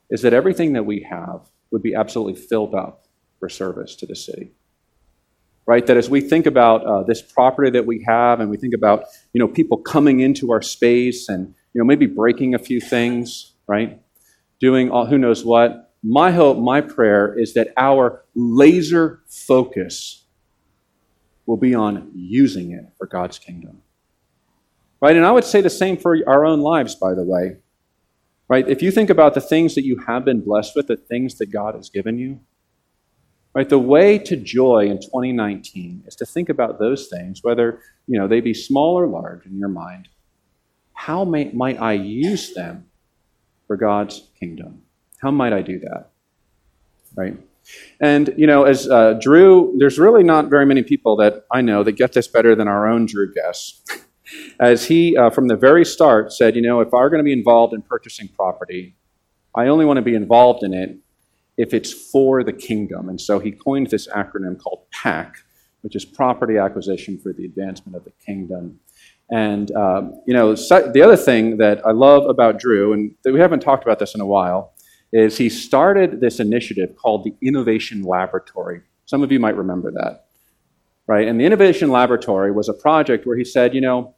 is 0.08 0.22
that 0.22 0.32
everything 0.32 0.72
that 0.72 0.86
we 0.86 1.06
have 1.10 1.50
would 1.70 1.82
be 1.82 1.94
absolutely 1.94 2.40
filled 2.40 2.74
up 2.74 3.03
for 3.44 3.50
service 3.50 3.94
to 3.94 4.06
the 4.06 4.16
city. 4.16 4.52
Right? 5.66 5.86
That 5.86 5.98
as 5.98 6.08
we 6.08 6.22
think 6.22 6.46
about 6.46 6.86
uh, 6.86 7.02
this 7.02 7.20
property 7.20 7.70
that 7.72 7.84
we 7.84 8.02
have 8.06 8.40
and 8.40 8.48
we 8.48 8.56
think 8.56 8.72
about, 8.72 9.04
you 9.34 9.38
know, 9.38 9.48
people 9.48 9.76
coming 9.76 10.20
into 10.20 10.50
our 10.50 10.62
space 10.62 11.28
and, 11.28 11.54
you 11.74 11.78
know, 11.78 11.84
maybe 11.84 12.06
breaking 12.06 12.54
a 12.54 12.58
few 12.58 12.80
things, 12.80 13.52
right? 13.66 14.00
Doing 14.60 14.90
all, 14.90 15.04
who 15.04 15.18
knows 15.18 15.44
what. 15.44 15.92
My 16.02 16.30
hope, 16.30 16.56
my 16.56 16.80
prayer 16.80 17.38
is 17.38 17.52
that 17.52 17.68
our 17.76 18.24
laser 18.34 19.20
focus 19.28 20.24
will 21.44 21.58
be 21.58 21.74
on 21.74 22.12
using 22.14 22.72
it 22.72 22.86
for 22.96 23.06
God's 23.06 23.38
kingdom. 23.38 23.82
Right? 25.02 25.16
And 25.16 25.26
I 25.26 25.32
would 25.32 25.44
say 25.44 25.60
the 25.60 25.68
same 25.68 25.98
for 25.98 26.16
our 26.26 26.46
own 26.46 26.60
lives, 26.60 26.94
by 26.94 27.12
the 27.12 27.24
way. 27.24 27.58
Right? 28.48 28.66
If 28.66 28.80
you 28.80 28.90
think 28.90 29.10
about 29.10 29.34
the 29.34 29.42
things 29.42 29.74
that 29.74 29.84
you 29.84 29.98
have 30.06 30.24
been 30.24 30.40
blessed 30.40 30.74
with, 30.74 30.86
the 30.86 30.96
things 30.96 31.36
that 31.36 31.52
God 31.52 31.74
has 31.74 31.90
given 31.90 32.18
you, 32.18 32.40
right? 33.54 33.68
The 33.68 33.78
way 33.78 34.18
to 34.18 34.36
joy 34.36 34.86
in 34.86 34.98
2019 34.98 36.04
is 36.06 36.16
to 36.16 36.26
think 36.26 36.48
about 36.48 36.78
those 36.78 37.08
things, 37.08 37.40
whether 37.42 37.80
you 38.06 38.18
know 38.18 38.28
they 38.28 38.40
be 38.40 38.54
small 38.54 38.98
or 38.98 39.06
large 39.06 39.46
in 39.46 39.58
your 39.58 39.68
mind. 39.68 40.08
How 40.92 41.24
may, 41.24 41.50
might 41.52 41.80
I 41.80 41.94
use 41.94 42.54
them 42.54 42.86
for 43.66 43.76
God's 43.76 44.28
kingdom? 44.38 44.82
How 45.18 45.30
might 45.30 45.52
I 45.52 45.62
do 45.62 45.78
that? 45.80 46.10
Right? 47.16 47.36
And, 48.00 48.32
you 48.36 48.46
know, 48.46 48.64
as 48.64 48.88
uh, 48.88 49.14
Drew, 49.20 49.74
there's 49.78 49.98
really 49.98 50.22
not 50.22 50.50
very 50.50 50.66
many 50.66 50.82
people 50.82 51.16
that 51.16 51.46
I 51.50 51.62
know 51.62 51.82
that 51.82 51.92
get 51.92 52.12
this 52.12 52.28
better 52.28 52.54
than 52.54 52.68
our 52.68 52.88
own 52.88 53.06
Drew 53.06 53.32
Guess. 53.32 53.82
as 54.60 54.86
he, 54.86 55.16
uh, 55.16 55.30
from 55.30 55.48
the 55.48 55.56
very 55.56 55.84
start, 55.84 56.32
said, 56.32 56.56
you 56.56 56.62
know, 56.62 56.80
if 56.80 56.92
I 56.92 56.98
were 56.98 57.10
going 57.10 57.20
to 57.20 57.24
be 57.24 57.32
involved 57.32 57.74
in 57.74 57.82
purchasing 57.82 58.28
property, 58.28 58.96
I 59.54 59.68
only 59.68 59.84
want 59.84 59.96
to 59.98 60.02
be 60.02 60.14
involved 60.14 60.62
in 60.62 60.74
it 60.74 60.98
if 61.56 61.72
it's 61.72 61.92
for 61.92 62.42
the 62.42 62.52
kingdom. 62.52 63.08
And 63.08 63.20
so 63.20 63.38
he 63.38 63.52
coined 63.52 63.88
this 63.90 64.08
acronym 64.08 64.58
called 64.58 64.90
PAC, 64.90 65.36
which 65.82 65.94
is 65.94 66.04
Property 66.04 66.58
Acquisition 66.58 67.18
for 67.18 67.32
the 67.32 67.44
Advancement 67.44 67.96
of 67.96 68.04
the 68.04 68.12
Kingdom. 68.24 68.80
And, 69.30 69.70
um, 69.76 70.20
you 70.26 70.34
know, 70.34 70.54
the 70.54 71.02
other 71.02 71.16
thing 71.16 71.56
that 71.58 71.84
I 71.86 71.92
love 71.92 72.26
about 72.26 72.58
Drew, 72.58 72.92
and 72.92 73.14
that 73.24 73.32
we 73.32 73.40
haven't 73.40 73.60
talked 73.60 73.82
about 73.82 73.98
this 73.98 74.14
in 74.14 74.20
a 74.20 74.26
while, 74.26 74.74
is 75.12 75.38
he 75.38 75.48
started 75.48 76.20
this 76.20 76.40
initiative 76.40 76.96
called 76.96 77.24
the 77.24 77.34
Innovation 77.40 78.02
Laboratory. 78.02 78.82
Some 79.06 79.22
of 79.22 79.30
you 79.30 79.38
might 79.38 79.56
remember 79.56 79.92
that, 79.92 80.26
right? 81.06 81.28
And 81.28 81.38
the 81.38 81.44
Innovation 81.44 81.90
Laboratory 81.90 82.50
was 82.50 82.68
a 82.68 82.74
project 82.74 83.26
where 83.26 83.36
he 83.36 83.44
said, 83.44 83.74
you 83.74 83.80
know, 83.80 84.14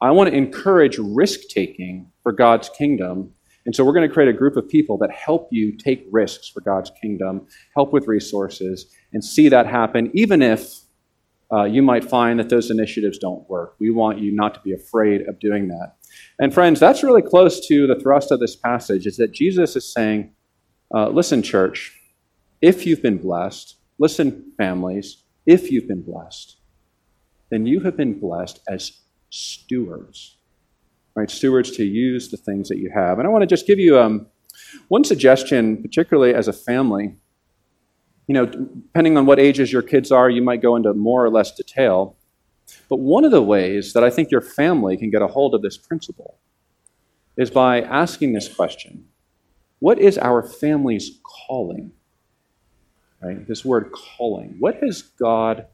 I 0.00 0.10
want 0.12 0.30
to 0.30 0.36
encourage 0.36 0.98
risk 0.98 1.40
taking 1.50 2.10
for 2.22 2.32
God's 2.32 2.68
kingdom. 2.68 3.34
And 3.68 3.76
so 3.76 3.84
we're 3.84 3.92
going 3.92 4.08
to 4.08 4.14
create 4.14 4.30
a 4.30 4.32
group 4.32 4.56
of 4.56 4.66
people 4.66 4.96
that 4.96 5.10
help 5.10 5.48
you 5.50 5.76
take 5.76 6.06
risks 6.10 6.48
for 6.48 6.62
God's 6.62 6.90
kingdom, 7.02 7.46
help 7.76 7.92
with 7.92 8.06
resources, 8.06 8.90
and 9.12 9.22
see 9.22 9.50
that 9.50 9.66
happen, 9.66 10.10
even 10.14 10.40
if 10.40 10.80
uh, 11.52 11.64
you 11.64 11.82
might 11.82 12.02
find 12.02 12.40
that 12.40 12.48
those 12.48 12.70
initiatives 12.70 13.18
don't 13.18 13.46
work. 13.46 13.76
We 13.78 13.90
want 13.90 14.20
you 14.20 14.34
not 14.34 14.54
to 14.54 14.60
be 14.60 14.72
afraid 14.72 15.28
of 15.28 15.38
doing 15.38 15.68
that. 15.68 15.96
And 16.38 16.54
friends, 16.54 16.80
that's 16.80 17.02
really 17.02 17.20
close 17.20 17.68
to 17.68 17.86
the 17.86 18.00
thrust 18.00 18.32
of 18.32 18.40
this 18.40 18.56
passage 18.56 19.06
is 19.06 19.18
that 19.18 19.34
Jesus 19.34 19.76
is 19.76 19.92
saying, 19.92 20.32
uh, 20.94 21.10
listen, 21.10 21.42
church, 21.42 21.94
if 22.62 22.86
you've 22.86 23.02
been 23.02 23.18
blessed, 23.18 23.76
listen, 23.98 24.50
families, 24.56 25.24
if 25.44 25.70
you've 25.70 25.88
been 25.88 26.00
blessed, 26.00 26.56
then 27.50 27.66
you 27.66 27.80
have 27.80 27.98
been 27.98 28.18
blessed 28.18 28.60
as 28.66 29.02
stewards, 29.28 30.37
right? 31.18 31.30
Stewards 31.30 31.72
to 31.72 31.84
use 31.84 32.30
the 32.30 32.36
things 32.36 32.68
that 32.68 32.78
you 32.78 32.90
have. 32.94 33.18
And 33.18 33.26
I 33.26 33.30
want 33.30 33.42
to 33.42 33.46
just 33.46 33.66
give 33.66 33.80
you 33.80 33.98
um, 33.98 34.26
one 34.86 35.02
suggestion, 35.02 35.82
particularly 35.82 36.32
as 36.32 36.46
a 36.46 36.52
family. 36.52 37.16
You 38.28 38.34
know, 38.34 38.46
depending 38.46 39.16
on 39.16 39.26
what 39.26 39.40
ages 39.40 39.72
your 39.72 39.82
kids 39.82 40.12
are, 40.12 40.30
you 40.30 40.42
might 40.42 40.62
go 40.62 40.76
into 40.76 40.94
more 40.94 41.24
or 41.24 41.30
less 41.30 41.50
detail. 41.50 42.16
But 42.88 43.00
one 43.00 43.24
of 43.24 43.32
the 43.32 43.42
ways 43.42 43.94
that 43.94 44.04
I 44.04 44.10
think 44.10 44.30
your 44.30 44.40
family 44.40 44.96
can 44.96 45.10
get 45.10 45.20
a 45.20 45.26
hold 45.26 45.56
of 45.56 45.62
this 45.62 45.76
principle 45.76 46.38
is 47.36 47.50
by 47.50 47.80
asking 47.80 48.32
this 48.32 48.48
question 48.48 49.04
what 49.80 49.98
is 49.98 50.18
our 50.18 50.42
family's 50.42 51.18
calling? 51.22 51.92
Right? 53.20 53.46
This 53.46 53.64
word 53.64 53.90
calling. 53.92 54.56
What 54.58 54.76
has 54.82 55.02
God 55.02 55.66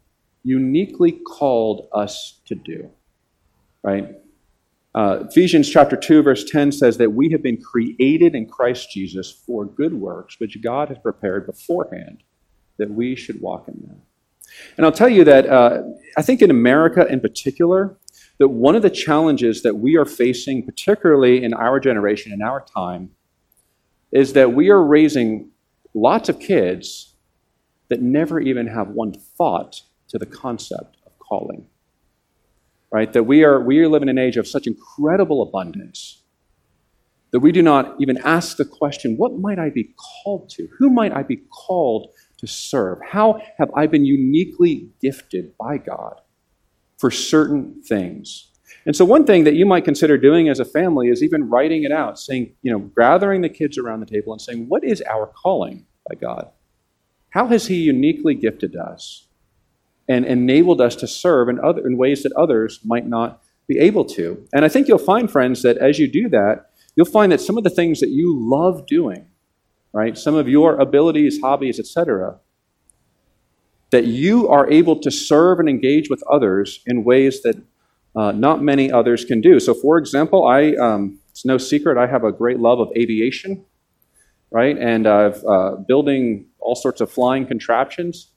uniquely 0.43 1.13
called 1.13 1.89
us 1.93 2.41
to 2.47 2.55
do? 2.55 2.91
Right? 3.83 4.17
Uh, 4.95 5.25
Ephesians 5.29 5.69
chapter 5.69 5.97
2, 5.97 6.23
verse 6.23 6.45
10 6.45 6.71
says 6.71 6.99
that 6.99 7.13
we 7.13 7.31
have 7.31 7.43
been 7.43 7.61
created 7.61 8.35
in 8.35 8.47
Christ 8.47 8.91
Jesus 8.93 9.31
for 9.31 9.65
good 9.65 9.93
works, 9.93 10.39
which 10.39 10.63
God 10.63 10.89
has 10.89 10.99
prepared 10.99 11.47
beforehand 11.47 12.23
that 12.79 12.91
we 12.91 13.17
should 13.17 13.41
walk 13.41 13.67
in 13.67 13.75
them. 13.87 14.03
And 14.77 14.87
I'll 14.87 14.93
tell 14.93 15.09
you 15.09 15.25
that 15.25 15.47
uh, 15.47 15.83
I 16.17 16.23
think 16.23 16.43
in 16.43 16.51
America 16.51 17.07
in 17.07 17.21
particular, 17.21 17.97
that 18.39 18.49
one 18.49 18.77
of 18.77 18.83
the 18.83 18.91
challenges 18.91 19.63
that 19.63 19.77
we 19.77 19.97
are 19.97 20.05
facing, 20.05 20.65
particularly 20.65 21.43
in 21.43 21.55
our 21.55 21.81
generation, 21.81 22.33
in 22.33 22.43
our 22.43 22.65
time, 22.65 23.11
is 24.13 24.33
that 24.35 24.53
we 24.53 24.71
are 24.71 24.83
raising 24.83 25.51
lots 25.93 26.29
of 26.29 26.39
kids 26.39 27.15
that 27.89 28.01
never 28.01 28.39
even 28.41 28.67
have 28.69 28.89
one 28.89 29.13
thought 29.13 29.83
to 30.09 30.19
the 30.19 30.27
concept 30.27 30.97
of 31.07 31.19
calling. 31.19 31.67
Right? 32.95 33.13
That 33.13 33.25
we 33.25 33.43
are, 33.43 33.61
we 33.61 33.81
are 33.81 33.89
living 33.89 34.09
in 34.09 34.19
an 34.19 34.25
age 34.25 34.37
of 34.37 34.47
such 34.47 34.69
incredible 34.69 35.43
abundance 35.43 36.23
that 37.33 37.41
we 37.41 37.51
do 37.51 37.61
not 37.61 37.97
even 37.99 38.19
ask 38.19 38.57
the 38.57 38.65
question, 38.65 39.17
what 39.17 39.37
might 39.37 39.59
I 39.59 39.69
be 39.69 39.93
called 40.23 40.49
to? 40.51 40.69
Who 40.79 40.91
might 40.91 41.11
I 41.13 41.25
be 41.25 41.39
called 41.67 42.13
to 42.39 42.47
serve? 42.47 42.99
How 43.05 43.41
have 43.59 43.73
I 43.75 43.89
been 43.89 44.05
uniquely 44.05 44.91
gifted 45.03 45.59
by 45.59 45.79
God 45.79 46.21
for 46.97 47.11
certain 47.11 47.83
things? 47.83 48.53
And 48.87 48.95
so, 48.95 49.05
one 49.05 49.27
thing 49.27 49.43
that 49.43 49.55
you 49.55 49.67
might 49.67 49.85
consider 49.85 50.17
doing 50.17 50.49
as 50.49 50.61
a 50.61 50.65
family 50.65 51.09
is 51.09 51.21
even 51.21 51.51
writing 51.51 51.83
it 51.83 51.91
out, 51.91 52.21
saying, 52.21 52.55
you 52.63 52.71
know, 52.71 52.79
gathering 52.97 53.41
the 53.41 53.49
kids 53.49 53.77
around 53.77 53.99
the 53.99 54.07
table 54.07 54.33
and 54.33 54.41
saying, 54.41 54.67
what 54.69 54.85
is 54.85 55.03
our 55.03 55.27
calling 55.27 55.85
by 56.09 56.15
God? 56.15 56.49
How 57.31 57.49
has 57.49 57.67
He 57.67 57.79
uniquely 57.79 58.37
gifted 58.37 58.77
us 58.77 59.27
and 60.09 60.25
enabled 60.25 60.81
us 60.81 60.97
to 60.97 61.07
serve 61.07 61.49
in, 61.49 61.59
other, 61.61 61.87
in 61.87 61.97
ways 61.97 62.23
that 62.23 62.33
others 62.33 62.81
might 62.85 63.07
not 63.07 63.43
be 63.67 63.79
able 63.79 64.05
to? 64.05 64.47
And 64.53 64.64
I 64.64 64.69
think 64.69 64.88
you'll 64.88 64.99
find, 64.99 65.31
friends, 65.31 65.62
that 65.62 65.79
as 65.79 65.99
you 65.99 66.11
do 66.11 66.29
that, 66.31 66.67
you'll 66.97 67.07
find 67.07 67.33
that 67.33 67.40
some 67.40 67.57
of 67.57 67.64
the 67.64 67.71
things 67.71 68.01
that 68.01 68.11
you 68.11 68.37
love 68.38 68.87
doing, 68.87 69.27
right, 69.93 70.17
some 70.17 70.35
of 70.35 70.49
your 70.49 70.77
abilities, 70.79 71.40
hobbies, 71.40 71.79
etc., 71.79 72.38
that 73.90 74.07
you 74.07 74.49
are 74.49 74.69
able 74.71 74.99
to 74.99 75.11
serve 75.11 75.61
and 75.61 75.69
engage 75.69 76.11
with 76.11 76.23
others 76.31 76.81
in 76.87 77.05
ways 77.05 77.43
that 77.43 77.57
uh, 78.17 78.33
not 78.33 78.62
many 78.62 78.90
others 78.90 79.25
can 79.25 79.40
do. 79.40 79.61
So, 79.61 79.75
for 79.75 79.99
example, 79.99 80.47
I, 80.47 80.75
um, 80.75 81.19
it's 81.31 81.45
no 81.45 81.59
secret, 81.59 81.97
I 81.97 82.07
have 82.07 82.25
a 82.25 82.33
great 82.33 82.59
love 82.59 82.81
of 82.81 82.90
aviation, 82.97 83.64
right? 84.51 84.77
And 84.79 85.07
I've 85.07 85.45
uh, 85.45 85.77
building 85.87 86.47
all 86.61 86.75
sorts 86.75 87.01
of 87.01 87.11
flying 87.11 87.47
contraptions. 87.47 88.31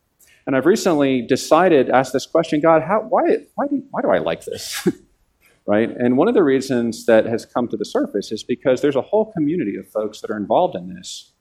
And 0.48 0.56
I've 0.56 0.66
recently 0.66 1.22
decided, 1.22 1.90
asked 1.90 2.14
this 2.14 2.26
question, 2.26 2.62
God, 2.62 2.82
how, 2.82 3.02
why, 3.02 3.24
why, 3.56 3.68
do, 3.68 3.84
why 3.92 4.02
do 4.02 4.10
I 4.10 4.20
like 4.20 4.46
this? 4.46 4.88
right? 5.68 5.90
And 5.90 6.18
one 6.18 6.30
of 6.30 6.34
the 6.34 6.44
reasons 6.44 7.06
that 7.06 7.26
has 7.26 7.46
come 7.46 7.68
to 7.68 7.76
the 7.76 7.84
surface 7.84 8.32
is 8.32 8.44
because 8.44 8.82
there's 8.82 8.96
a 8.96 9.02
whole 9.02 9.32
community 9.34 9.76
of 9.76 9.90
folks 9.90 10.22
that 10.22 10.32
are 10.32 10.38
involved 10.38 10.76
in 10.76 10.96
this 10.96 11.34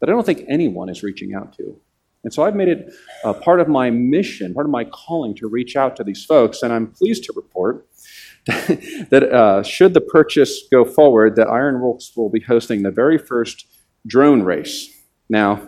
that 0.00 0.08
I 0.08 0.12
don't 0.12 0.24
think 0.24 0.44
anyone 0.48 0.88
is 0.88 1.02
reaching 1.02 1.34
out 1.34 1.52
to. 1.56 1.80
And 2.24 2.32
so 2.32 2.44
I've 2.44 2.54
made 2.54 2.68
it 2.68 2.92
uh, 3.24 3.32
part 3.32 3.60
of 3.60 3.66
my 3.66 3.90
mission, 3.90 4.54
part 4.54 4.66
of 4.66 4.70
my 4.70 4.84
calling 4.84 5.34
to 5.36 5.48
reach 5.48 5.74
out 5.74 5.96
to 5.96 6.04
these 6.04 6.24
folks. 6.24 6.62
And 6.62 6.72
I'm 6.72 6.86
pleased 6.86 7.24
to 7.24 7.32
report 7.34 7.88
that 8.46 9.28
uh, 9.32 9.62
should 9.64 9.94
the 9.94 10.00
purchase 10.00 10.62
go 10.70 10.84
forward, 10.84 11.34
that 11.34 11.48
Ironworks 11.48 12.12
will 12.16 12.30
be 12.30 12.40
hosting 12.40 12.82
the 12.82 12.92
very 12.92 13.18
first 13.18 13.66
drone 14.06 14.42
race. 14.42 14.88
Now, 15.28 15.62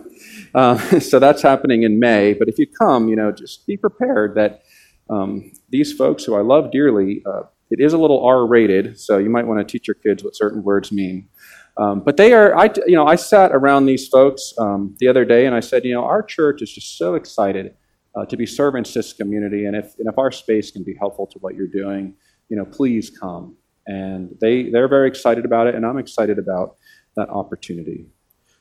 uh, 0.53 0.77
so 0.99 1.19
that's 1.19 1.41
happening 1.41 1.83
in 1.83 1.99
May. 1.99 2.33
But 2.33 2.47
if 2.47 2.57
you 2.57 2.67
come, 2.67 3.07
you 3.07 3.15
know, 3.15 3.31
just 3.31 3.65
be 3.67 3.77
prepared 3.77 4.35
that 4.35 4.63
um, 5.09 5.51
these 5.69 5.93
folks 5.93 6.23
who 6.23 6.35
I 6.35 6.41
love 6.41 6.71
dearly, 6.71 7.23
uh, 7.25 7.43
it 7.71 7.79
is 7.79 7.93
a 7.93 7.97
little 7.97 8.25
R-rated, 8.25 8.99
so 8.99 9.17
you 9.17 9.29
might 9.29 9.47
want 9.47 9.59
to 9.59 9.71
teach 9.71 9.87
your 9.87 9.95
kids 9.95 10.23
what 10.23 10.35
certain 10.35 10.63
words 10.63 10.91
mean. 10.91 11.29
Um, 11.77 12.01
but 12.01 12.15
they 12.15 12.31
are, 12.33 12.57
I, 12.57 12.71
you 12.85 12.95
know, 12.95 13.05
I 13.05 13.15
sat 13.15 13.51
around 13.51 13.85
these 13.85 14.07
folks 14.07 14.53
um, 14.57 14.95
the 14.99 15.07
other 15.07 15.25
day 15.25 15.45
and 15.45 15.53
I 15.53 15.59
said, 15.59 15.83
you 15.83 15.93
know, 15.93 16.05
our 16.05 16.23
church 16.23 16.61
is 16.61 16.71
just 16.71 16.97
so 16.97 17.15
excited 17.15 17.75
uh, 18.15 18.25
to 18.27 18.37
be 18.37 18.45
servants 18.45 18.93
to 18.93 18.99
this 18.99 19.11
community, 19.11 19.65
and 19.65 19.75
if, 19.75 19.93
and 19.99 20.07
if 20.07 20.17
our 20.17 20.31
space 20.31 20.71
can 20.71 20.83
be 20.83 20.95
helpful 20.97 21.27
to 21.27 21.39
what 21.39 21.55
you're 21.55 21.67
doing, 21.67 22.13
you 22.49 22.55
know, 22.55 22.65
please 22.65 23.09
come. 23.09 23.57
And 23.87 24.35
they, 24.39 24.69
they're 24.69 24.87
very 24.87 25.07
excited 25.07 25.43
about 25.43 25.67
it, 25.67 25.75
and 25.75 25.85
I'm 25.85 25.97
excited 25.97 26.39
about 26.39 26.77
that 27.17 27.29
opportunity. 27.29 28.07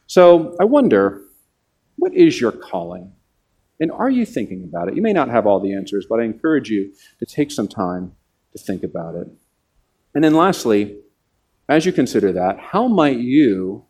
So 0.06 0.56
I 0.60 0.64
wonder, 0.64 1.23
what 1.96 2.14
is 2.14 2.40
your 2.40 2.52
calling? 2.52 3.12
And 3.80 3.90
are 3.90 4.10
you 4.10 4.24
thinking 4.24 4.64
about 4.64 4.88
it? 4.88 4.96
You 4.96 5.02
may 5.02 5.12
not 5.12 5.28
have 5.28 5.46
all 5.46 5.60
the 5.60 5.74
answers, 5.74 6.06
but 6.08 6.20
I 6.20 6.24
encourage 6.24 6.70
you 6.70 6.92
to 7.18 7.26
take 7.26 7.50
some 7.50 7.68
time 7.68 8.12
to 8.52 8.58
think 8.58 8.82
about 8.82 9.16
it. 9.16 9.26
And 10.14 10.22
then 10.22 10.34
lastly, 10.34 10.98
as 11.68 11.84
you 11.84 11.92
consider 11.92 12.32
that, 12.32 12.58
how 12.60 12.88
might 12.88 13.18
you, 13.18 13.84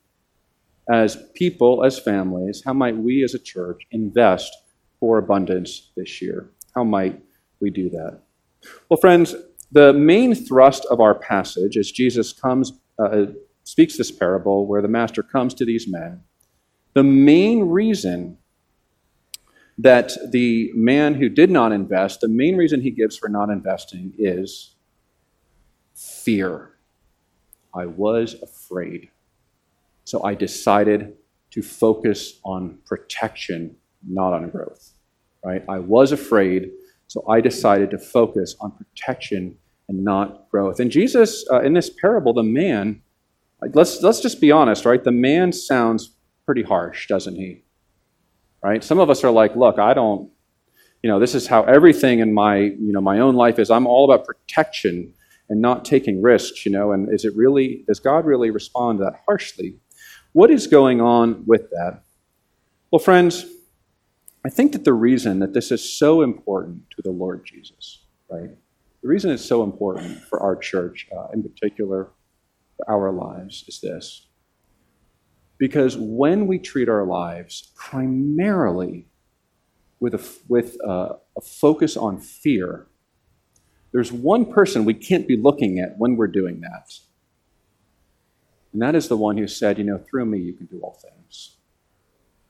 as 0.90 1.18
people, 1.34 1.84
as 1.84 1.98
families, 1.98 2.62
how 2.64 2.72
might 2.72 2.96
we 2.96 3.22
as 3.24 3.34
a 3.34 3.38
church 3.38 3.82
invest 3.90 4.54
for 5.00 5.18
abundance 5.18 5.90
this 5.96 6.22
year? 6.22 6.50
How 6.74 6.84
might 6.84 7.20
we 7.60 7.70
do 7.70 7.90
that? 7.90 8.22
Well, 8.88 8.98
friends, 8.98 9.34
the 9.72 9.92
main 9.92 10.34
thrust 10.34 10.86
of 10.90 11.00
our 11.00 11.14
passage 11.14 11.76
as 11.76 11.90
Jesus 11.90 12.32
comes, 12.32 12.72
uh, 12.98 13.26
speaks 13.64 13.98
this 13.98 14.10
parable 14.10 14.66
where 14.66 14.82
the 14.82 14.88
master 14.88 15.22
comes 15.22 15.52
to 15.54 15.64
these 15.64 15.86
men, 15.88 16.22
the 16.94 17.02
main 17.02 17.68
reason 17.68 18.38
that 19.78 20.12
the 20.30 20.70
man 20.74 21.14
who 21.14 21.28
did 21.28 21.50
not 21.50 21.72
invest, 21.72 22.20
the 22.20 22.28
main 22.28 22.56
reason 22.56 22.80
he 22.80 22.90
gives 22.90 23.16
for 23.16 23.28
not 23.28 23.50
investing 23.50 24.12
is 24.16 24.76
fear. 25.94 26.70
I 27.74 27.86
was 27.86 28.36
afraid. 28.40 29.10
So 30.04 30.22
I 30.22 30.34
decided 30.34 31.14
to 31.50 31.62
focus 31.62 32.38
on 32.44 32.78
protection, 32.86 33.76
not 34.06 34.32
on 34.32 34.50
growth. 34.50 34.92
Right? 35.44 35.64
I 35.68 35.80
was 35.80 36.12
afraid, 36.12 36.70
so 37.08 37.24
I 37.28 37.40
decided 37.40 37.90
to 37.90 37.98
focus 37.98 38.56
on 38.60 38.70
protection 38.72 39.58
and 39.88 40.04
not 40.04 40.48
growth. 40.50 40.80
And 40.80 40.90
Jesus, 40.90 41.44
uh, 41.50 41.60
in 41.60 41.74
this 41.74 41.90
parable, 41.90 42.32
the 42.32 42.42
man, 42.42 43.02
let's, 43.74 44.02
let's 44.02 44.20
just 44.20 44.40
be 44.40 44.50
honest, 44.50 44.84
right? 44.84 45.02
The 45.02 45.12
man 45.12 45.52
sounds 45.52 46.14
pretty 46.46 46.62
harsh, 46.62 47.08
doesn't 47.08 47.36
he? 47.36 47.64
Right? 48.62 48.82
Some 48.82 48.98
of 48.98 49.10
us 49.10 49.24
are 49.24 49.30
like, 49.30 49.56
look, 49.56 49.78
I 49.78 49.94
don't, 49.94 50.30
you 51.02 51.10
know, 51.10 51.18
this 51.18 51.34
is 51.34 51.46
how 51.46 51.64
everything 51.64 52.20
in 52.20 52.32
my, 52.32 52.56
you 52.56 52.92
know, 52.92 53.00
my 53.00 53.18
own 53.18 53.34
life 53.34 53.58
is. 53.58 53.70
I'm 53.70 53.86
all 53.86 54.10
about 54.10 54.26
protection 54.26 55.12
and 55.50 55.60
not 55.60 55.84
taking 55.84 56.22
risks, 56.22 56.64
you 56.64 56.72
know, 56.72 56.92
and 56.92 57.12
is 57.12 57.24
it 57.24 57.36
really, 57.36 57.84
does 57.86 58.00
God 58.00 58.24
really 58.24 58.50
respond 58.50 59.00
that 59.00 59.20
harshly? 59.26 59.78
What 60.32 60.50
is 60.50 60.66
going 60.66 61.00
on 61.00 61.44
with 61.46 61.68
that? 61.70 62.02
Well, 62.90 62.98
friends, 62.98 63.44
I 64.46 64.50
think 64.50 64.72
that 64.72 64.84
the 64.84 64.92
reason 64.92 65.38
that 65.40 65.52
this 65.52 65.70
is 65.70 65.98
so 65.98 66.22
important 66.22 66.90
to 66.90 67.02
the 67.02 67.10
Lord 67.10 67.44
Jesus, 67.44 68.04
right? 68.30 68.50
The 69.02 69.08
reason 69.08 69.30
it's 69.30 69.44
so 69.44 69.62
important 69.62 70.22
for 70.22 70.40
our 70.40 70.56
church, 70.56 71.06
uh, 71.14 71.28
in 71.34 71.42
particular, 71.42 72.12
for 72.76 72.90
our 72.90 73.12
lives, 73.12 73.64
is 73.68 73.80
this. 73.80 74.28
Because 75.58 75.96
when 75.96 76.46
we 76.46 76.58
treat 76.58 76.88
our 76.88 77.04
lives 77.04 77.72
primarily 77.76 79.06
with 80.00 80.14
a, 80.14 80.28
with 80.48 80.76
a, 80.84 81.16
a 81.36 81.40
focus 81.40 81.96
on 81.96 82.20
fear, 82.20 82.86
there's 83.92 84.12
one 84.12 84.44
person 84.52 84.84
we 84.84 84.94
can't 84.94 85.28
be 85.28 85.36
looking 85.36 85.78
at 85.78 85.96
when 85.98 86.16
we're 86.16 86.26
doing 86.26 86.60
that. 86.62 86.92
And 88.72 88.82
that 88.82 88.96
is 88.96 89.06
the 89.06 89.16
one 89.16 89.38
who 89.38 89.46
said, 89.46 89.78
You 89.78 89.84
know, 89.84 89.98
through 89.98 90.26
me 90.26 90.38
you 90.40 90.52
can 90.52 90.66
do 90.66 90.80
all 90.80 90.98
things. 91.00 91.56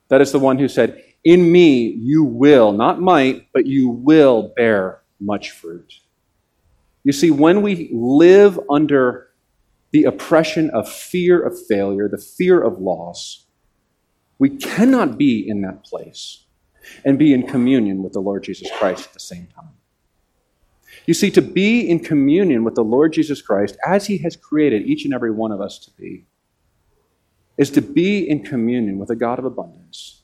That 0.09 0.23
is 0.23 0.33
the 0.33 0.39
one 0.39 0.59
who 0.59 0.69
said, 0.69 1.05
In 1.23 1.53
me 1.53 1.89
you 1.89 2.25
will, 2.25 2.73
not 2.73 3.01
might, 3.01 3.49
but 3.53 3.67
you 3.67 3.91
will 3.91 4.55
bear 4.57 5.03
much 5.21 5.51
fruit. 5.51 5.93
You 7.05 7.13
see, 7.13 7.31
when 7.31 7.61
we 7.61 7.91
live 7.93 8.59
under 8.71 9.29
the 9.95 10.03
oppression 10.03 10.71
of 10.71 10.91
fear 10.91 11.41
of 11.41 11.57
failure, 11.69 12.09
the 12.09 12.19
fear 12.19 12.61
of 12.61 12.81
loss, 12.81 13.47
we 14.41 14.51
cannot 14.51 15.17
be 15.17 15.49
in 15.49 15.63
that 15.63 15.85
place 15.85 16.47
and 17.05 17.17
be 17.17 17.33
in 17.33 17.47
communion 17.47 18.03
with 18.03 18.13
the 18.13 18.21
Lord 18.21 18.43
Jesus 18.43 18.69
Christ 18.77 19.07
at 19.07 19.13
the 19.13 19.21
same 19.21 19.47
time. 19.55 19.71
You 21.07 21.15
see, 21.15 21.31
to 21.31 21.41
be 21.41 21.89
in 21.89 22.01
communion 22.01 22.65
with 22.65 22.75
the 22.75 22.83
Lord 22.83 23.13
Jesus 23.13 23.41
Christ, 23.41 23.77
as 23.87 24.09
He 24.09 24.19
has 24.19 24.35
created 24.35 24.83
each 24.83 25.05
and 25.05 25.15
every 25.15 25.31
one 25.31 25.53
of 25.53 25.61
us 25.61 25.79
to 25.79 25.93
be, 25.93 26.27
is 27.57 27.71
to 27.71 27.81
be 27.81 28.29
in 28.29 28.43
communion 28.43 28.99
with 28.99 29.11
a 29.11 29.17
God 29.17 29.39
of 29.39 29.45
abundance, 29.45 30.23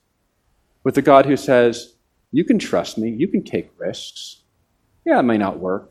with 0.83 0.99
a 0.99 1.03
God 1.03 1.27
who 1.27 1.37
says, 1.37 1.95
You 2.33 2.43
can 2.43 2.59
trust 2.59 2.99
me, 2.99 3.11
you 3.11 3.29
can 3.29 3.45
take 3.45 3.71
risks. 3.79 4.43
Yeah, 5.07 5.21
it 5.21 5.23
may 5.23 5.39
not 5.39 5.61
work, 5.61 5.90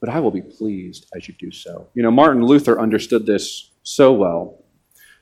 but 0.00 0.08
I 0.08 0.20
will 0.20 0.30
be 0.30 0.42
pleased 0.42 1.06
as 1.14 1.28
you 1.28 1.34
do 1.38 1.50
so. 1.50 1.88
You 1.94 2.02
know, 2.02 2.10
Martin 2.10 2.44
Luther 2.44 2.80
understood 2.80 3.26
this 3.26 3.70
so 3.82 4.12
well. 4.12 4.64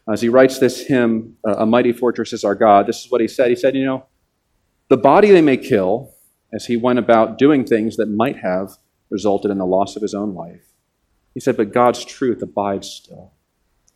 Uh, 0.06 0.12
as 0.12 0.22
he 0.22 0.28
writes 0.28 0.58
this 0.58 0.86
hymn, 0.86 1.36
uh, 1.46 1.56
A 1.58 1.66
Mighty 1.66 1.92
Fortress 1.92 2.32
is 2.32 2.44
Our 2.44 2.54
God, 2.54 2.86
this 2.86 3.04
is 3.04 3.10
what 3.10 3.20
he 3.20 3.28
said. 3.28 3.50
He 3.50 3.56
said, 3.56 3.74
You 3.74 3.84
know, 3.84 4.06
the 4.88 4.96
body 4.96 5.30
they 5.30 5.42
may 5.42 5.56
kill, 5.56 6.14
as 6.52 6.66
he 6.66 6.76
went 6.76 6.98
about 6.98 7.38
doing 7.38 7.64
things 7.64 7.96
that 7.96 8.06
might 8.06 8.38
have 8.38 8.78
resulted 9.10 9.50
in 9.50 9.58
the 9.58 9.66
loss 9.66 9.96
of 9.96 10.02
his 10.02 10.14
own 10.14 10.34
life. 10.34 10.72
He 11.34 11.40
said, 11.40 11.56
But 11.56 11.72
God's 11.72 12.04
truth 12.04 12.40
abides 12.42 12.88
still. 12.88 13.32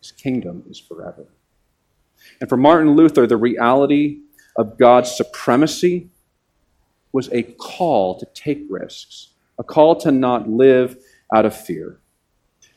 His 0.00 0.12
kingdom 0.12 0.64
is 0.68 0.78
forever. 0.78 1.26
And 2.40 2.48
for 2.48 2.56
Martin 2.56 2.92
Luther, 2.92 3.26
the 3.26 3.36
reality 3.36 4.20
of 4.56 4.78
God's 4.78 5.12
supremacy 5.12 6.10
was 7.12 7.28
a 7.32 7.42
call 7.42 8.18
to 8.18 8.26
take 8.34 8.64
risks, 8.68 9.31
a 9.58 9.64
call 9.64 9.96
to 10.00 10.12
not 10.12 10.48
live 10.48 10.96
out 11.34 11.44
of 11.44 11.56
fear. 11.56 12.00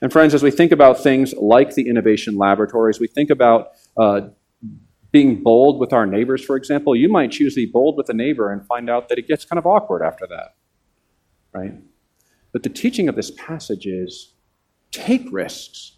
And 0.02 0.12
friends, 0.12 0.34
as 0.34 0.44
we 0.44 0.52
think 0.52 0.72
about 0.72 1.02
things 1.02 1.34
like 1.34 1.76
the 1.76 1.88
innovation 1.88 2.38
laboratories, 2.38 3.00
we 3.00 3.08
think 3.08 3.30
about 3.30 3.70
uh, 3.98 4.22
being 5.12 5.42
bold 5.42 5.80
with 5.80 5.94
our 5.94 6.06
neighbors, 6.06 6.44
for 6.44 6.58
example, 6.58 6.96
you 6.96 7.10
might 7.10 7.32
choose 7.32 7.56
to 7.56 7.66
be 7.66 7.72
bold 7.72 7.96
with 7.96 8.10
a 8.10 8.14
neighbor 8.14 8.52
and 8.52 8.66
find 8.68 8.90
out 8.90 9.08
that 9.10 9.18
it 9.18 9.28
gets 9.28 9.46
kind 9.46 9.58
of 9.58 9.66
awkward 9.66 10.04
after 10.04 10.28
that, 10.28 10.56
right? 11.54 11.74
But 12.52 12.64
the 12.64 12.70
teaching 12.70 13.08
of 13.08 13.16
this 13.16 13.32
passage 13.32 13.86
is 13.86 14.34
take 14.92 15.28
risks. 15.32 15.98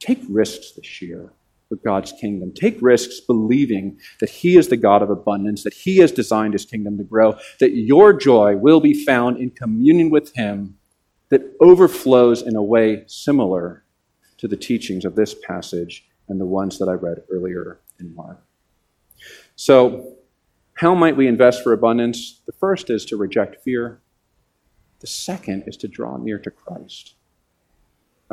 Take 0.00 0.22
risks 0.28 0.72
this 0.72 1.02
year 1.02 1.32
for 1.74 1.82
God's 1.84 2.12
kingdom. 2.20 2.52
Take 2.54 2.78
risks 2.80 3.20
believing 3.20 3.98
that 4.20 4.30
He 4.30 4.56
is 4.56 4.68
the 4.68 4.76
God 4.76 5.02
of 5.02 5.10
abundance, 5.10 5.64
that 5.64 5.74
He 5.74 5.98
has 5.98 6.12
designed 6.12 6.52
His 6.52 6.64
kingdom 6.64 6.98
to 6.98 7.04
grow, 7.04 7.36
that 7.60 7.72
your 7.72 8.12
joy 8.12 8.56
will 8.56 8.80
be 8.80 9.04
found 9.04 9.38
in 9.38 9.50
communion 9.50 10.10
with 10.10 10.34
Him 10.34 10.76
that 11.30 11.54
overflows 11.60 12.42
in 12.42 12.54
a 12.54 12.62
way 12.62 13.04
similar 13.06 13.84
to 14.38 14.48
the 14.48 14.56
teachings 14.56 15.04
of 15.04 15.16
this 15.16 15.34
passage 15.34 16.06
and 16.28 16.40
the 16.40 16.46
ones 16.46 16.78
that 16.78 16.88
I 16.88 16.92
read 16.92 17.22
earlier 17.30 17.80
in 17.98 18.14
Mark. 18.14 18.42
So, 19.56 20.16
how 20.74 20.94
might 20.94 21.16
we 21.16 21.28
invest 21.28 21.62
for 21.62 21.72
abundance? 21.72 22.42
The 22.46 22.52
first 22.52 22.90
is 22.90 23.04
to 23.06 23.16
reject 23.16 23.62
fear. 23.62 24.00
The 25.00 25.06
second 25.06 25.64
is 25.66 25.76
to 25.78 25.88
draw 25.88 26.16
near 26.16 26.38
to 26.40 26.50
Christ. 26.50 27.14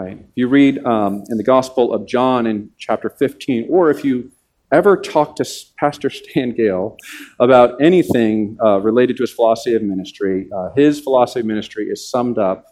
Right? 0.02 0.18
If 0.18 0.32
you 0.34 0.48
read 0.48 0.84
um, 0.84 1.24
in 1.30 1.38
the 1.38 1.44
Gospel 1.44 1.94
of 1.94 2.08
John 2.08 2.48
in 2.48 2.72
chapter 2.80 3.08
15, 3.08 3.68
or 3.70 3.92
if 3.92 4.04
you 4.04 4.32
ever 4.72 4.98
talk 4.98 5.36
to 5.36 5.46
Pastor 5.78 6.10
Stan 6.10 6.56
Gale 6.56 6.98
about 7.40 7.80
anything 7.80 8.58
uh, 8.64 8.80
related 8.80 9.18
to 9.18 9.24
his 9.24 9.32
philosophy 9.32 9.76
of 9.76 9.84
ministry, 9.84 10.50
uh, 10.56 10.70
his 10.76 11.00
philosophy 11.00 11.42
of 11.42 11.46
ministry 11.46 11.86
is 11.86 12.10
summed 12.10 12.40
up 12.40 12.66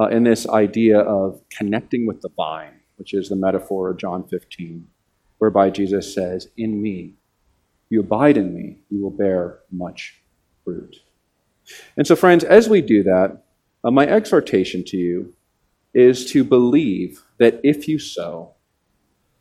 uh, 0.00 0.08
in 0.08 0.24
this 0.24 0.48
idea 0.48 0.98
of 0.98 1.40
connecting 1.56 2.08
with 2.08 2.22
the 2.22 2.30
vine, 2.36 2.80
which 2.96 3.14
is 3.14 3.28
the 3.28 3.36
metaphor 3.36 3.90
of 3.90 3.96
John 3.96 4.26
15, 4.26 4.84
whereby 5.38 5.70
Jesus 5.70 6.12
says, 6.12 6.48
In 6.56 6.82
me, 6.82 7.14
you 7.88 8.00
abide 8.00 8.36
in 8.36 8.52
me, 8.52 8.78
you 8.90 9.00
will 9.00 9.10
bear 9.10 9.60
much 9.70 10.22
fruit. 10.64 10.96
And 11.96 12.04
so, 12.04 12.16
friends, 12.16 12.42
as 12.42 12.68
we 12.68 12.80
do 12.80 13.04
that, 13.04 13.44
uh, 13.84 13.92
my 13.92 14.08
exhortation 14.08 14.82
to 14.86 14.96
you 14.96 15.34
is 15.94 16.30
to 16.32 16.44
believe 16.44 17.22
that 17.38 17.60
if 17.62 17.88
you 17.88 17.98
sow, 17.98 18.54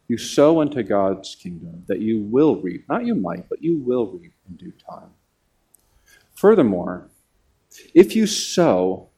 you 0.08 0.18
sow 0.18 0.62
unto 0.62 0.84
God's 0.84 1.36
kingdom, 1.36 1.84
that 1.88 2.00
you 2.00 2.22
will 2.22 2.62
reap. 2.62 2.86
Not 2.88 3.06
you 3.06 3.16
might, 3.16 3.50
but 3.50 3.62
you 3.62 3.78
will 3.78 4.08
reap 4.08 4.34
in 4.48 4.56
due 4.56 4.74
time. 4.90 5.10
Furthermore, 6.34 7.10
if 7.94 8.16
you 8.16 8.26
sow, 8.26 9.10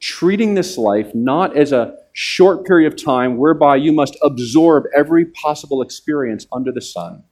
treating 0.00 0.54
this 0.54 0.76
life 0.76 1.14
not 1.14 1.56
as 1.56 1.72
a 1.72 1.96
short 2.12 2.66
period 2.66 2.92
of 2.92 3.02
time 3.02 3.36
whereby 3.36 3.76
you 3.76 3.92
must 3.92 4.16
absorb 4.22 4.84
every 4.94 5.26
possible 5.26 5.82
experience 5.82 6.46
under 6.52 6.72
the 6.72 6.80
sun, 6.80 7.22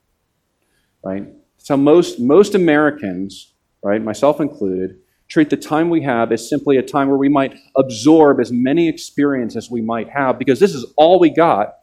right? 1.02 1.26
So 1.58 1.76
most, 1.76 2.20
most 2.20 2.54
Americans, 2.54 3.54
right, 3.82 4.02
myself 4.02 4.40
included, 4.40 4.98
treat 5.34 5.50
the 5.50 5.56
time 5.56 5.90
we 5.90 6.00
have 6.00 6.30
as 6.30 6.48
simply 6.48 6.76
a 6.76 6.82
time 6.82 7.08
where 7.08 7.16
we 7.16 7.28
might 7.28 7.58
absorb 7.76 8.38
as 8.38 8.52
many 8.52 8.88
experiences 8.88 9.64
as 9.64 9.68
we 9.68 9.82
might 9.82 10.08
have 10.08 10.38
because 10.38 10.60
this 10.60 10.72
is 10.72 10.86
all 10.96 11.18
we 11.18 11.28
got, 11.28 11.78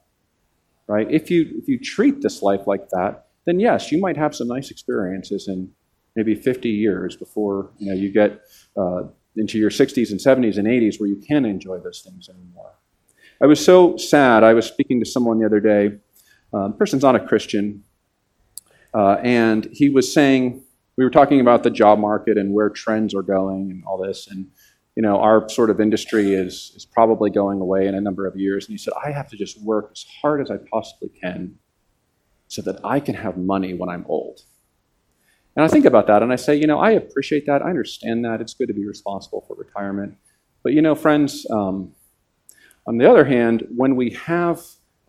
right? 0.87 1.05
If 1.11 1.29
you, 1.29 1.51
if 1.57 1.67
you 1.67 1.77
treat 1.77 2.21
this 2.21 2.41
life 2.41 2.65
like 2.65 2.87
that, 2.91 3.25
then 3.43 3.59
yes, 3.59 3.91
you 3.91 3.99
might 3.99 4.15
have 4.15 4.33
some 4.33 4.47
nice 4.47 4.71
experiences 4.71 5.49
in 5.49 5.69
maybe 6.15 6.33
50 6.33 6.69
years 6.69 7.17
before 7.17 7.71
you 7.77 7.89
know 7.89 7.93
you 7.93 8.09
get 8.09 8.39
uh, 8.77 9.03
into 9.35 9.59
your 9.59 9.69
60s 9.69 10.11
and 10.11 10.19
70s 10.21 10.57
and 10.57 10.65
80s 10.65 10.97
where 11.01 11.09
you 11.09 11.17
can't 11.17 11.45
enjoy 11.45 11.77
those 11.79 11.99
things 12.07 12.29
anymore. 12.29 12.71
I 13.43 13.47
was 13.47 13.63
so 13.63 13.97
sad. 13.97 14.45
I 14.45 14.53
was 14.53 14.65
speaking 14.65 15.01
to 15.01 15.05
someone 15.05 15.39
the 15.39 15.45
other 15.45 15.59
day. 15.59 15.97
Um, 16.53 16.77
person's 16.77 17.03
not 17.03 17.17
a 17.17 17.19
Christian, 17.19 17.83
uh, 18.93 19.17
and 19.21 19.65
he 19.73 19.89
was 19.89 20.13
saying, 20.13 20.63
we 20.97 21.03
were 21.03 21.09
talking 21.09 21.39
about 21.39 21.63
the 21.63 21.69
job 21.69 21.99
market 21.99 22.37
and 22.37 22.53
where 22.53 22.69
trends 22.69 23.15
are 23.15 23.21
going 23.21 23.71
and 23.71 23.83
all 23.85 23.97
this. 23.97 24.27
And, 24.27 24.47
you 24.95 25.01
know, 25.01 25.19
our 25.19 25.47
sort 25.49 25.69
of 25.69 25.79
industry 25.79 26.33
is, 26.33 26.73
is 26.75 26.85
probably 26.85 27.29
going 27.29 27.61
away 27.61 27.87
in 27.87 27.95
a 27.95 28.01
number 28.01 28.27
of 28.27 28.35
years. 28.35 28.65
And 28.65 28.73
he 28.73 28.77
said, 28.77 28.93
I 29.03 29.11
have 29.11 29.29
to 29.29 29.37
just 29.37 29.61
work 29.61 29.89
as 29.91 30.05
hard 30.21 30.41
as 30.41 30.51
I 30.51 30.57
possibly 30.71 31.09
can 31.09 31.55
so 32.47 32.61
that 32.63 32.83
I 32.83 32.99
can 32.99 33.15
have 33.15 33.37
money 33.37 33.73
when 33.73 33.89
I'm 33.89 34.05
old. 34.07 34.41
And 35.55 35.65
I 35.65 35.67
think 35.67 35.85
about 35.85 36.07
that 36.07 36.23
and 36.23 36.31
I 36.31 36.35
say, 36.35 36.55
you 36.55 36.67
know, 36.67 36.79
I 36.79 36.91
appreciate 36.91 37.45
that. 37.45 37.61
I 37.61 37.69
understand 37.69 38.23
that. 38.25 38.41
It's 38.41 38.53
good 38.53 38.67
to 38.67 38.73
be 38.73 38.85
responsible 38.85 39.43
for 39.47 39.55
retirement. 39.55 40.17
But, 40.63 40.73
you 40.73 40.81
know, 40.81 40.95
friends, 40.95 41.45
um, 41.49 41.93
on 42.87 42.97
the 42.97 43.09
other 43.09 43.25
hand, 43.25 43.67
when 43.75 43.95
we 43.95 44.11
have 44.11 44.61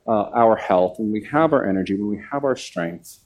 uh, 0.07 0.31
our 0.35 0.57
health, 0.57 0.99
when 0.99 1.13
we 1.13 1.25
have 1.25 1.53
our 1.53 1.67
energy, 1.69 1.95
when 1.95 2.09
we 2.09 2.23
have 2.33 2.45
our 2.45 2.57
strength, 2.57 3.19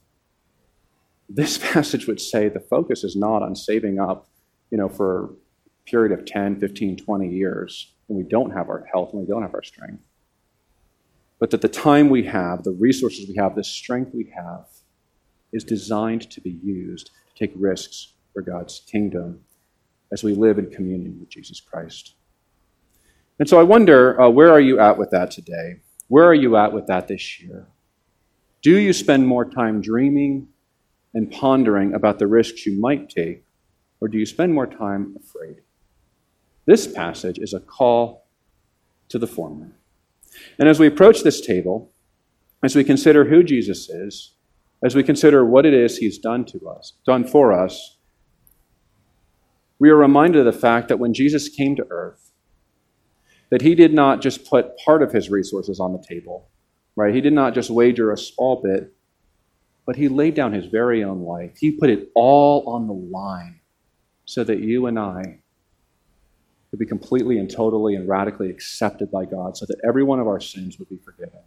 this 1.29 1.59
passage 1.73 2.07
would 2.07 2.21
say 2.21 2.49
the 2.49 2.61
focus 2.61 3.05
is 3.05 3.17
not 3.17 3.43
on 3.43 3.55
saving 3.55 3.99
up, 3.99 4.29
you 4.71 4.79
know, 4.79 4.89
for 4.89 5.25
a 5.25 5.91
period 5.91 6.19
of 6.19 6.25
10, 6.27 6.61
15, 6.61 6.97
20 6.97 7.29
years 7.29 7.93
when 8.07 8.17
we 8.19 8.29
don't 8.29 8.53
have 8.53 8.69
our 8.69 8.87
health, 8.93 9.11
and 9.13 9.21
we 9.21 9.27
don't 9.27 9.43
have 9.43 9.55
our 9.55 9.63
strength. 9.63 10.03
But 11.39 11.51
that 11.51 11.61
the 11.61 11.69
time 11.69 12.09
we 12.09 12.25
have, 12.25 12.63
the 12.63 12.73
resources 12.73 13.29
we 13.29 13.37
have, 13.37 13.55
the 13.55 13.65
strength 13.65 14.13
we 14.15 14.33
have, 14.37 14.67
is 15.53 15.65
designed 15.65 16.31
to 16.31 16.41
be 16.41 16.59
used 16.63 17.07
to 17.07 17.47
take 17.47 17.53
risks 17.57 18.15
for 18.33 18.43
God's 18.43 18.81
kingdom 18.91 19.41
as 20.13 20.23
we 20.23 20.35
live 20.35 20.59
in 20.59 20.71
communion 20.71 21.19
with 21.19 21.29
Jesus 21.29 21.61
Christ. 21.61 22.15
And 23.39 23.49
so 23.49 23.61
I 23.61 23.65
wonder, 23.65 24.21
uh, 24.21 24.31
where 24.31 24.51
are 24.51 24.61
you 24.61 24.79
at 24.81 24.97
with 24.97 25.11
that 25.11 25.31
today? 25.31 25.81
Where 26.09 26.25
are 26.25 26.35
you 26.35 26.57
at 26.57 26.73
with 26.73 26.87
that 26.87 27.09
this 27.09 27.41
year? 27.41 27.67
Do 28.63 28.79
you 28.79 28.93
spend 28.93 29.27
more 29.27 29.45
time 29.45 29.81
dreaming 29.81 30.49
and 31.17 31.33
pondering 31.33 31.95
about 31.95 32.19
the 32.19 32.27
risks 32.27 32.67
you 32.67 32.79
might 32.79 33.09
take, 33.09 33.43
or 34.03 34.07
do 34.07 34.19
you 34.19 34.27
spend 34.27 34.53
more 34.53 34.67
time 34.67 35.17
afraid? 35.19 35.63
This 36.67 36.87
passage 36.87 37.39
is 37.39 37.55
a 37.55 37.61
call 37.61 38.27
to 39.09 39.19
the 39.19 39.27
former. 39.27 39.73
And 40.59 40.69
as 40.69 40.79
we 40.79 40.87
approach 40.87 41.23
this 41.23 41.41
table, 41.41 41.91
as 42.63 42.77
we 42.77 42.85
consider 42.85 43.25
who 43.25 43.43
Jesus 43.43 43.89
is, 43.89 44.35
as 44.85 44.95
we 44.95 45.03
consider 45.03 45.43
what 45.43 45.65
it 45.65 45.73
is 45.73 45.97
he's 45.97 46.19
done 46.19 46.45
to 46.45 46.69
us, 46.69 46.93
done 47.07 47.27
for 47.27 47.51
us, 47.51 47.97
we 49.79 49.89
are 49.89 49.97
reminded 49.97 50.47
of 50.47 50.53
the 50.53 50.61
fact 50.61 50.89
that 50.89 50.99
when 50.99 51.15
Jesus 51.15 51.49
came 51.49 51.77
to 51.77 51.87
earth, 51.89 52.31
that 53.51 53.63
he 53.63 53.75
did 53.75 53.95
not 53.95 54.21
just 54.21 54.45
put 54.45 54.77
part 54.85 55.03
of 55.03 55.13
his 55.13 55.31
resources 55.31 55.81
on 55.81 55.95
the 55.95 56.05
table, 56.07 56.51
right? 56.95 57.15
He 57.15 57.23
did 57.23 57.33
not 57.33 57.55
just 57.55 57.71
wager 57.71 58.13
a 58.13 58.19
small 58.19 58.61
bit 58.61 58.93
but 59.87 59.97
he 59.97 60.09
laid 60.09 60.35
down 60.35 60.53
his 60.53 60.67
very 60.67 61.05
own 61.05 61.23
life. 61.23 61.57
He 61.59 61.71
put 61.71 61.89
it 61.89 62.11
all 62.15 62.69
on 62.69 62.89
the 62.89 62.93
line 62.93 63.61
so 64.25 64.43
that 64.43 64.59
you 64.59 64.87
and 64.87 64.99
I 64.99 65.39
could 66.71 66.81
be 66.81 66.87
completely 66.87 67.39
and 67.39 67.49
totally 67.49 67.95
and 67.95 68.09
radically 68.09 68.51
accepted 68.51 69.11
by 69.11 69.25
God, 69.25 69.57
so 69.57 69.65
that 69.67 69.81
every 69.87 70.03
one 70.03 70.19
of 70.19 70.27
our 70.27 70.41
sins 70.41 70.79
would 70.79 70.89
be 70.89 70.99
forgiven. 70.99 71.41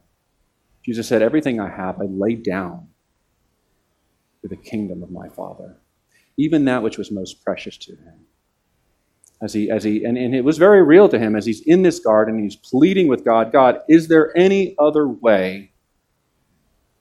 Jesus 0.84 1.08
said, 1.08 1.22
Everything 1.22 1.60
I 1.60 1.70
have, 1.70 2.00
I 2.02 2.06
laid 2.06 2.44
down 2.44 2.88
for 4.42 4.48
the 4.48 4.56
kingdom 4.56 5.04
of 5.04 5.12
my 5.12 5.28
Father, 5.28 5.76
even 6.38 6.64
that 6.66 6.82
which 6.82 6.98
was 6.98 7.12
most 7.12 7.44
precious 7.44 7.76
to 7.78 7.92
him. 7.92 8.26
As 9.42 9.54
he, 9.54 9.70
as 9.70 9.84
he, 9.84 10.06
and, 10.06 10.18
and 10.18 10.34
it 10.34 10.44
was 10.44 10.58
very 10.58 10.82
real 10.82 11.10
to 11.10 11.20
him 11.20 11.36
as 11.36 11.46
he's 11.46 11.62
in 11.62 11.82
this 11.82 12.00
garden, 12.00 12.42
he's 12.42 12.56
pleading 12.56 13.08
with 13.10 13.26
God 13.26 13.52
God, 13.52 13.80
is 13.90 14.08
there 14.08 14.36
any 14.38 14.76
other 14.80 15.08
way 15.08 15.72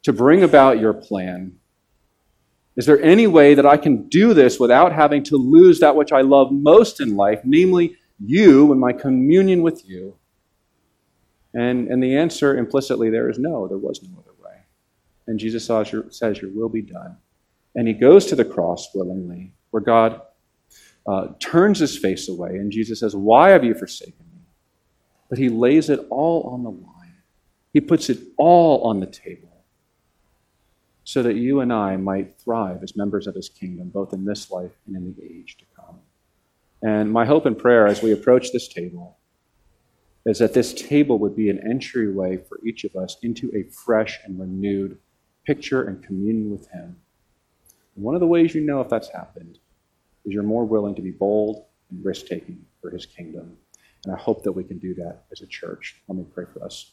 to 0.03 0.13
bring 0.13 0.43
about 0.43 0.79
your 0.79 0.93
plan? 0.93 1.59
Is 2.77 2.87
there 2.87 3.03
any 3.03 3.27
way 3.27 3.55
that 3.55 3.67
I 3.67 3.77
can 3.77 4.09
do 4.09 4.33
this 4.35 4.61
without 4.61 4.93
having 4.93 5.25
to 5.25 5.37
lose 5.37 5.81
that 5.81 5.97
which 5.97 6.13
I 6.13 6.21
love 6.21 6.53
most 6.53 7.01
in 7.01 7.17
life, 7.17 7.41
namely 7.45 7.97
you 8.21 8.71
and 8.71 8.81
my 8.81 8.93
communion 8.93 9.63
with 9.63 9.89
you? 9.89 10.17
And, 11.55 11.89
and 11.89 12.01
the 12.01 12.17
answer 12.17 12.57
implicitly 12.57 13.11
there 13.11 13.29
is 13.29 13.39
no, 13.39 13.67
there 13.67 13.79
was 13.79 14.01
no 14.03 14.11
other 14.21 14.35
way. 14.45 14.61
And 15.27 15.41
Jesus 15.41 15.65
says 15.65 15.91
your, 15.91 16.11
says, 16.11 16.41
Your 16.41 16.53
will 16.53 16.69
be 16.69 16.83
done. 16.83 17.17
And 17.75 17.89
he 17.89 17.95
goes 17.95 18.27
to 18.27 18.37
the 18.37 18.45
cross 18.45 18.89
willingly, 18.95 19.53
where 19.71 19.83
God 19.83 20.21
uh, 21.05 21.29
turns 21.41 21.81
his 21.81 21.99
face 21.99 22.29
away, 22.29 22.51
and 22.51 22.71
Jesus 22.71 23.01
says, 23.01 23.17
Why 23.17 23.51
have 23.51 23.65
you 23.65 23.75
forsaken 23.75 24.25
me? 24.33 24.43
But 25.29 25.39
he 25.39 25.49
lays 25.49 25.91
it 25.91 26.07
all 26.11 26.43
on 26.51 26.63
the 26.63 26.71
line, 26.71 27.23
he 27.73 27.81
puts 27.81 28.09
it 28.09 28.19
all 28.37 28.83
on 28.85 29.01
the 29.01 29.07
table 29.07 29.48
so 31.09 31.23
that 31.23 31.37
you 31.37 31.61
and 31.61 31.73
I 31.73 31.97
might 31.97 32.39
thrive 32.39 32.83
as 32.83 32.95
members 32.95 33.27
of 33.27 33.35
his 33.35 33.49
kingdom, 33.49 33.89
both 33.89 34.13
in 34.13 34.27
this 34.27 34.51
life 34.51 34.73
and 34.87 34.95
in 34.95 35.15
the 35.15 35.25
age 35.25 35.57
to 35.57 35.65
come. 35.75 36.01
And 36.83 37.11
my 37.11 37.25
hope 37.25 37.47
and 37.47 37.57
prayer 37.57 37.87
as 37.87 38.03
we 38.03 38.13
approach 38.13 38.53
this 38.53 38.69
table 38.69 39.17
is 40.27 40.39
that 40.41 40.53
this 40.53 40.75
table 40.75 41.19
would 41.19 41.35
be 41.35 41.49
an 41.49 41.67
entryway 41.67 42.37
for 42.37 42.61
each 42.63 42.85
of 42.85 42.95
us 42.95 43.17
into 43.23 43.51
a 43.57 43.63
fresh 43.71 44.21
and 44.23 44.39
renewed 44.39 44.99
picture 45.47 45.85
and 45.85 46.05
communion 46.05 46.51
with 46.51 46.69
him. 46.69 46.95
And 47.97 48.05
one 48.05 48.15
of 48.15 48.21
the 48.21 48.27
ways 48.27 48.55
you 48.55 48.61
know 48.61 48.83
if 48.83 48.91
that's 48.91 49.09
happened 49.09 49.59
is 50.27 50.35
you're 50.35 50.43
more 50.43 50.67
willing 50.67 50.95
to 50.95 51.01
be 51.01 51.11
bold 51.11 51.65
and 51.91 52.05
risk 52.05 52.27
taking 52.27 52.63
for 52.83 52.91
his 52.91 53.07
kingdom. 53.07 53.57
And 54.05 54.15
I 54.15 54.19
hope 54.19 54.43
that 54.43 54.53
we 54.53 54.63
can 54.63 54.77
do 54.77 54.93
that 54.97 55.25
as 55.33 55.41
a 55.41 55.47
church. 55.47 56.03
Let 56.07 56.19
me 56.19 56.27
pray 56.35 56.45
for 56.53 56.63
us. 56.63 56.93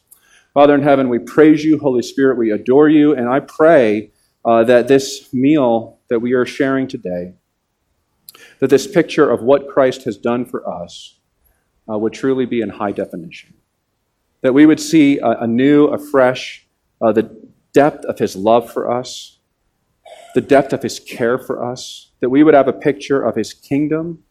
Father 0.56 0.74
in 0.74 0.80
heaven, 0.80 1.10
we 1.10 1.18
praise 1.18 1.62
you. 1.62 1.78
Holy 1.78 2.00
Spirit, 2.00 2.38
we 2.38 2.50
adore 2.50 2.88
you. 2.88 3.14
And 3.14 3.28
I 3.28 3.40
pray 3.40 4.10
uh, 4.42 4.64
that 4.64 4.88
this 4.88 5.28
meal 5.34 5.98
that 6.08 6.20
we 6.20 6.32
are 6.32 6.46
sharing 6.46 6.88
today, 6.88 7.34
that 8.60 8.70
this 8.70 8.86
picture 8.86 9.30
of 9.30 9.42
what 9.42 9.68
Christ 9.68 10.04
has 10.04 10.16
done 10.16 10.46
for 10.46 10.66
us, 10.66 11.18
uh, 11.92 11.98
would 11.98 12.14
truly 12.14 12.46
be 12.46 12.62
in 12.62 12.70
high 12.70 12.92
definition. 12.92 13.52
that 14.40 14.54
we 14.54 14.64
would 14.64 14.80
see 14.80 15.18
anew, 15.22 15.88
afresh, 15.88 16.66
uh, 17.02 17.12
the 17.12 17.28
depth 17.74 18.06
of 18.06 18.18
his 18.18 18.34
love 18.34 18.72
for 18.72 18.90
us, 18.90 19.40
the 20.34 20.40
depth 20.40 20.72
of 20.72 20.82
his 20.82 20.98
care 20.98 21.38
for 21.38 21.62
us, 21.62 22.12
that 22.20 22.30
we 22.30 22.42
would 22.42 22.54
have 22.54 22.68
a 22.68 22.72
picture 22.72 23.22
of 23.22 23.36
his 23.36 23.52
kingdom, 23.52 24.22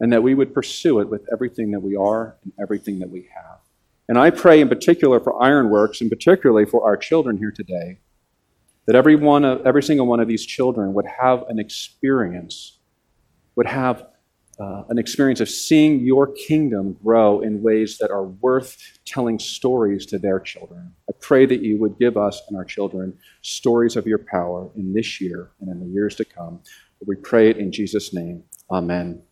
and 0.00 0.12
that 0.12 0.22
we 0.24 0.34
would 0.34 0.52
pursue 0.52 0.98
it 0.98 1.08
with 1.08 1.28
everything 1.32 1.70
that 1.70 1.80
we 1.80 1.94
are 1.94 2.38
and 2.42 2.52
everything 2.60 2.98
that 2.98 3.10
we 3.10 3.28
have. 3.32 3.59
And 4.10 4.18
I 4.18 4.30
pray 4.30 4.60
in 4.60 4.68
particular 4.68 5.20
for 5.20 5.40
Ironworks, 5.40 6.00
and 6.00 6.10
particularly 6.10 6.66
for 6.66 6.84
our 6.84 6.96
children 6.96 7.36
here 7.38 7.52
today, 7.52 8.00
that 8.86 8.96
every, 8.96 9.14
one 9.14 9.44
of, 9.44 9.64
every 9.64 9.84
single 9.84 10.04
one 10.04 10.18
of 10.18 10.26
these 10.26 10.44
children 10.44 10.94
would 10.94 11.06
have 11.06 11.44
an 11.48 11.60
experience, 11.60 12.80
would 13.54 13.68
have 13.68 14.04
uh, 14.58 14.82
an 14.88 14.98
experience 14.98 15.38
of 15.38 15.48
seeing 15.48 16.00
your 16.00 16.26
kingdom 16.26 16.96
grow 17.04 17.40
in 17.40 17.62
ways 17.62 17.98
that 17.98 18.10
are 18.10 18.24
worth 18.24 18.98
telling 19.06 19.38
stories 19.38 20.04
to 20.06 20.18
their 20.18 20.40
children. 20.40 20.92
I 21.08 21.12
pray 21.20 21.46
that 21.46 21.62
you 21.62 21.78
would 21.78 21.96
give 21.96 22.16
us 22.16 22.42
and 22.48 22.56
our 22.56 22.64
children 22.64 23.16
stories 23.42 23.94
of 23.94 24.08
your 24.08 24.18
power 24.18 24.68
in 24.74 24.92
this 24.92 25.20
year 25.20 25.52
and 25.60 25.70
in 25.70 25.78
the 25.78 25.86
years 25.86 26.16
to 26.16 26.24
come. 26.24 26.62
We 27.06 27.14
pray 27.14 27.48
it 27.48 27.58
in 27.58 27.70
Jesus' 27.70 28.12
name. 28.12 28.42
Amen. 28.72 29.22